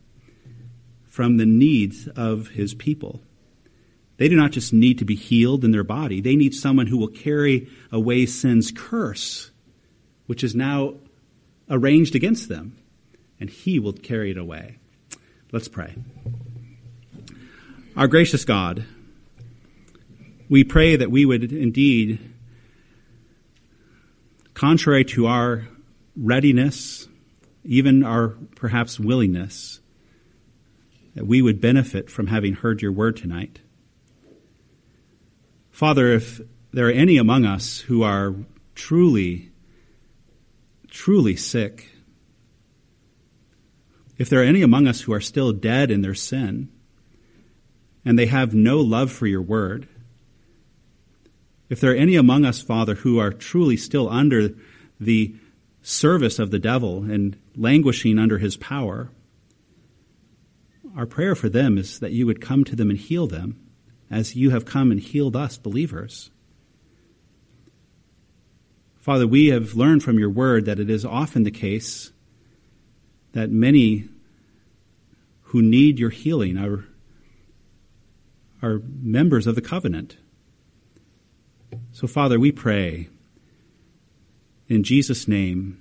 from 1.04 1.36
the 1.36 1.46
needs 1.46 2.08
of 2.08 2.48
his 2.48 2.74
people. 2.74 3.22
They 4.16 4.28
do 4.28 4.34
not 4.34 4.50
just 4.50 4.72
need 4.72 4.98
to 4.98 5.04
be 5.04 5.14
healed 5.14 5.64
in 5.64 5.70
their 5.70 5.84
body, 5.84 6.20
they 6.20 6.34
need 6.34 6.52
someone 6.52 6.88
who 6.88 6.98
will 6.98 7.06
carry 7.06 7.68
away 7.92 8.26
sin's 8.26 8.72
curse, 8.72 9.52
which 10.26 10.42
is 10.42 10.56
now 10.56 10.94
arranged 11.70 12.16
against 12.16 12.48
them, 12.48 12.76
and 13.38 13.48
he 13.48 13.78
will 13.78 13.92
carry 13.92 14.32
it 14.32 14.36
away. 14.36 14.78
Let's 15.52 15.68
pray. 15.68 15.94
Our 17.96 18.08
gracious 18.08 18.44
God, 18.44 18.84
we 20.48 20.64
pray 20.64 20.96
that 20.96 21.10
we 21.10 21.24
would 21.24 21.52
indeed, 21.52 22.18
contrary 24.52 25.04
to 25.04 25.26
our 25.26 25.66
readiness, 26.16 27.08
even 27.64 28.02
our 28.02 28.28
perhaps 28.56 29.00
willingness, 29.00 29.80
that 31.14 31.26
we 31.26 31.40
would 31.40 31.60
benefit 31.60 32.10
from 32.10 32.26
having 32.26 32.54
heard 32.54 32.82
your 32.82 32.92
word 32.92 33.16
tonight. 33.16 33.60
Father, 35.70 36.12
if 36.12 36.40
there 36.72 36.88
are 36.88 36.92
any 36.92 37.16
among 37.16 37.44
us 37.44 37.80
who 37.80 38.02
are 38.02 38.34
truly, 38.74 39.50
truly 40.88 41.36
sick, 41.36 41.90
if 44.18 44.28
there 44.28 44.40
are 44.40 44.44
any 44.44 44.62
among 44.62 44.86
us 44.86 45.00
who 45.00 45.12
are 45.12 45.20
still 45.20 45.52
dead 45.52 45.90
in 45.90 46.02
their 46.02 46.14
sin, 46.14 46.68
and 48.04 48.18
they 48.18 48.26
have 48.26 48.54
no 48.54 48.78
love 48.78 49.10
for 49.10 49.26
your 49.26 49.42
word, 49.42 49.88
if 51.68 51.80
there 51.80 51.92
are 51.92 51.96
any 51.96 52.16
among 52.16 52.44
us, 52.44 52.60
Father, 52.60 52.94
who 52.94 53.18
are 53.18 53.32
truly 53.32 53.76
still 53.76 54.08
under 54.08 54.50
the 55.00 55.34
service 55.82 56.38
of 56.38 56.50
the 56.50 56.58
devil 56.58 57.04
and 57.04 57.36
languishing 57.56 58.18
under 58.18 58.38
his 58.38 58.56
power, 58.56 59.10
our 60.96 61.06
prayer 61.06 61.34
for 61.34 61.48
them 61.48 61.78
is 61.78 61.98
that 62.00 62.12
you 62.12 62.26
would 62.26 62.40
come 62.40 62.64
to 62.64 62.76
them 62.76 62.90
and 62.90 62.98
heal 62.98 63.26
them 63.26 63.58
as 64.10 64.36
you 64.36 64.50
have 64.50 64.64
come 64.64 64.90
and 64.90 65.00
healed 65.00 65.34
us, 65.34 65.56
believers. 65.56 66.30
Father, 69.00 69.26
we 69.26 69.48
have 69.48 69.74
learned 69.74 70.02
from 70.02 70.18
your 70.18 70.30
word 70.30 70.64
that 70.66 70.78
it 70.78 70.88
is 70.88 71.04
often 71.04 71.42
the 71.42 71.50
case 71.50 72.12
that 73.32 73.50
many 73.50 74.08
who 75.42 75.60
need 75.60 75.98
your 75.98 76.10
healing 76.10 76.56
are, 76.56 76.84
are 78.62 78.80
members 79.02 79.46
of 79.46 79.56
the 79.56 79.60
covenant. 79.60 80.16
So, 81.92 82.06
Father, 82.06 82.38
we 82.38 82.52
pray 82.52 83.08
in 84.68 84.82
Jesus' 84.82 85.28
name, 85.28 85.80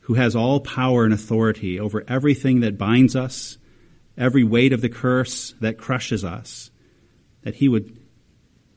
who 0.00 0.14
has 0.14 0.36
all 0.36 0.60
power 0.60 1.04
and 1.04 1.14
authority 1.14 1.80
over 1.80 2.04
everything 2.06 2.60
that 2.60 2.76
binds 2.76 3.16
us, 3.16 3.58
every 4.18 4.44
weight 4.44 4.72
of 4.72 4.80
the 4.80 4.88
curse 4.88 5.54
that 5.60 5.78
crushes 5.78 6.24
us 6.24 6.70
that 7.42 7.56
He 7.56 7.68
would 7.68 7.96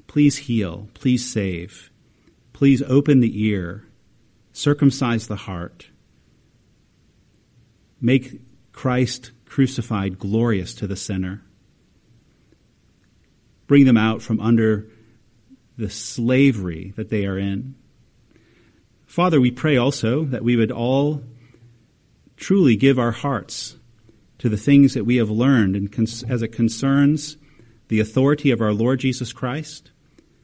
please 0.07 0.37
heal, 0.37 0.89
please 0.93 1.29
save, 1.29 1.91
please 2.53 2.81
open 2.83 3.19
the 3.19 3.45
ear, 3.45 3.85
circumcise 4.53 5.27
the 5.27 5.35
heart, 5.35 5.87
make 7.99 8.41
Christ 8.71 9.31
crucified 9.45 10.19
glorious 10.19 10.75
to 10.75 10.87
the 10.87 10.95
sinner, 10.95 11.43
bring 13.67 13.85
them 13.85 13.97
out 13.97 14.21
from 14.21 14.39
under 14.39 14.87
the 15.77 15.89
slavery 15.89 16.93
that 16.95 17.09
they 17.09 17.25
are 17.25 17.37
in. 17.37 17.75
Father, 19.05 19.39
we 19.39 19.51
pray 19.51 19.77
also 19.77 20.25
that 20.25 20.43
we 20.43 20.55
would 20.55 20.71
all 20.71 21.23
truly 22.35 22.75
give 22.75 22.99
our 22.99 23.11
hearts 23.11 23.77
to 24.39 24.49
the 24.49 24.57
things 24.57 24.93
that 24.93 25.05
we 25.05 25.17
have 25.17 25.29
learned 25.29 25.75
and 25.75 26.09
as 26.29 26.41
it 26.41 26.49
concerns 26.49 27.37
the 27.87 27.99
authority 27.99 28.51
of 28.51 28.61
our 28.61 28.73
Lord 28.73 28.99
Jesus 28.99 29.33
Christ, 29.33 29.91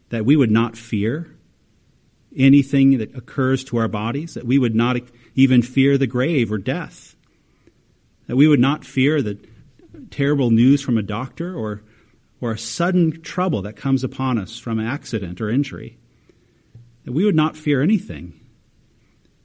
that 0.10 0.26
we 0.26 0.36
would 0.36 0.52
not 0.52 0.78
fear 0.78 1.36
anything 2.36 2.98
that 2.98 3.16
occurs 3.16 3.64
to 3.66 3.78
our 3.78 3.88
bodies, 3.88 4.34
that 4.34 4.46
we 4.46 4.58
would 4.58 4.76
not 4.76 4.98
even 5.36 5.62
fear 5.62 5.98
the 5.98 6.08
grave 6.08 6.52
or 6.52 6.58
death, 6.58 7.16
that 8.28 8.36
we 8.36 8.48
would 8.48 8.60
not 8.60 8.86
fear 8.86 9.22
the 9.22 9.38
terrible 10.10 10.50
news 10.50 10.82
from 10.82 10.98
a 10.98 11.04
doctor 11.04 11.56
or, 11.56 11.84
or 12.44 12.52
a 12.52 12.58
sudden 12.58 13.22
trouble 13.22 13.62
that 13.62 13.78
comes 13.78 14.04
upon 14.04 14.38
us 14.38 14.60
from 14.60 14.78
an 14.78 14.86
accident 14.86 15.39
or 15.39 15.50
injury, 15.50 15.98
that 17.06 17.14
we 17.14 17.24
would 17.24 17.38
not 17.38 17.56
fear 17.56 17.82
anything, 17.82 18.38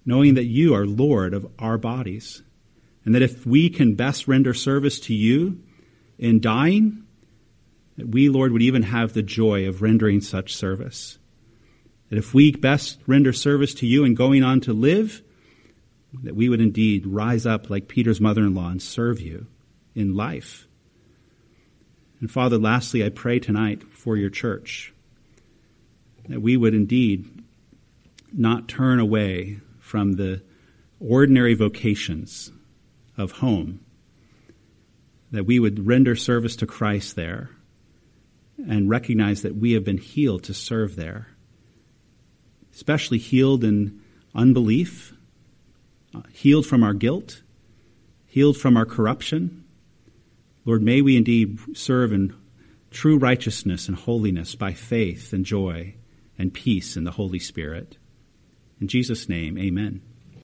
knowing 0.05 0.35
that 0.35 0.47
you 0.47 0.75
are 0.75 0.85
Lord 0.85 1.33
of 1.33 1.47
our 1.61 1.79
bodies, 1.79 2.43
and 3.05 3.15
that 3.15 3.23
if 3.23 3.47
we 3.47 3.71
can 3.71 3.95
best 3.95 4.27
render 4.27 4.53
service 4.53 4.99
to 5.03 5.15
you 5.15 5.63
in 6.19 6.41
dying, 6.41 7.05
that 7.99 8.09
we, 8.09 8.29
Lord, 8.31 8.51
would 8.51 8.63
even 8.63 8.83
have 8.83 9.13
the 9.13 9.23
joy 9.23 9.69
of 9.69 9.81
rendering 9.81 10.21
such 10.21 10.57
service. 10.57 11.19
That 12.11 12.19
if 12.19 12.35
we 12.35 12.51
best 12.51 12.99
render 13.07 13.33
service 13.33 13.75
to 13.75 13.87
you 13.87 14.03
in 14.03 14.17
going 14.17 14.43
on 14.43 14.61
to 14.63 14.73
live, 14.73 15.23
that 16.25 16.35
we 16.35 16.49
would 16.49 16.61
indeed 16.61 17.07
rise 17.07 17.47
up 17.47 17.71
like 17.71 17.87
Peter's 17.87 18.21
mother 18.21 18.43
in 18.43 18.57
law 18.57 18.71
and 18.71 18.83
serve 18.83 19.21
you 19.21 19.47
in 19.95 20.17
life. 20.17 20.68
And 22.21 22.31
Father, 22.31 22.59
lastly, 22.59 23.05
I 23.05 23.11
pray 23.11 23.39
tonight 23.39 23.83
for 23.83 24.17
your 24.17 24.31
church 24.31 24.93
that 26.29 26.43
we 26.43 26.57
would 26.57 26.75
indeed 26.75 27.43
not 28.33 28.69
turn 28.69 28.99
away 28.99 29.61
from 29.79 30.13
the 30.13 30.43
ordinary 31.01 31.55
vocations 31.55 32.53
of 33.17 33.33
home, 33.33 33.81
that 35.31 35.47
we 35.47 35.59
would 35.59 35.87
render 35.87 36.17
service 36.17 36.57
to 36.57 36.67
Christ 36.67 37.17
there 37.17 37.51
and 38.69 38.91
recognize 38.91 39.43
that 39.43 39.57
we 39.57 39.73
have 39.73 39.85
been 39.85 39.99
healed 39.99 40.43
to 40.45 40.55
serve 40.55 40.97
there, 40.97 41.29
especially 42.75 43.19
healed 43.19 43.63
in 43.63 44.01
unbelief, 44.35 45.15
healed 46.33 46.67
from 46.67 46.83
our 46.83 46.95
guilt, 46.95 47.43
healed 48.27 48.57
from 48.57 48.77
our 48.77 48.87
corruption. 48.87 49.65
Lord, 50.69 50.83
may 50.83 51.01
we 51.01 51.17
indeed 51.17 51.59
serve 51.75 52.13
in 52.13 52.35
true 52.91 53.17
righteousness 53.17 53.89
and 53.89 53.97
holiness 53.97 54.55
by 54.55 54.75
faith 54.75 55.33
and 55.33 55.43
joy 55.43 55.95
and 56.37 56.53
peace 56.53 56.95
in 56.95 57.05
the 57.05 57.13
Holy 57.13 57.39
Spirit. 57.39 57.97
In 58.79 58.87
Jesus' 58.87 59.31
name, 59.31 59.57
amen. 59.57 60.03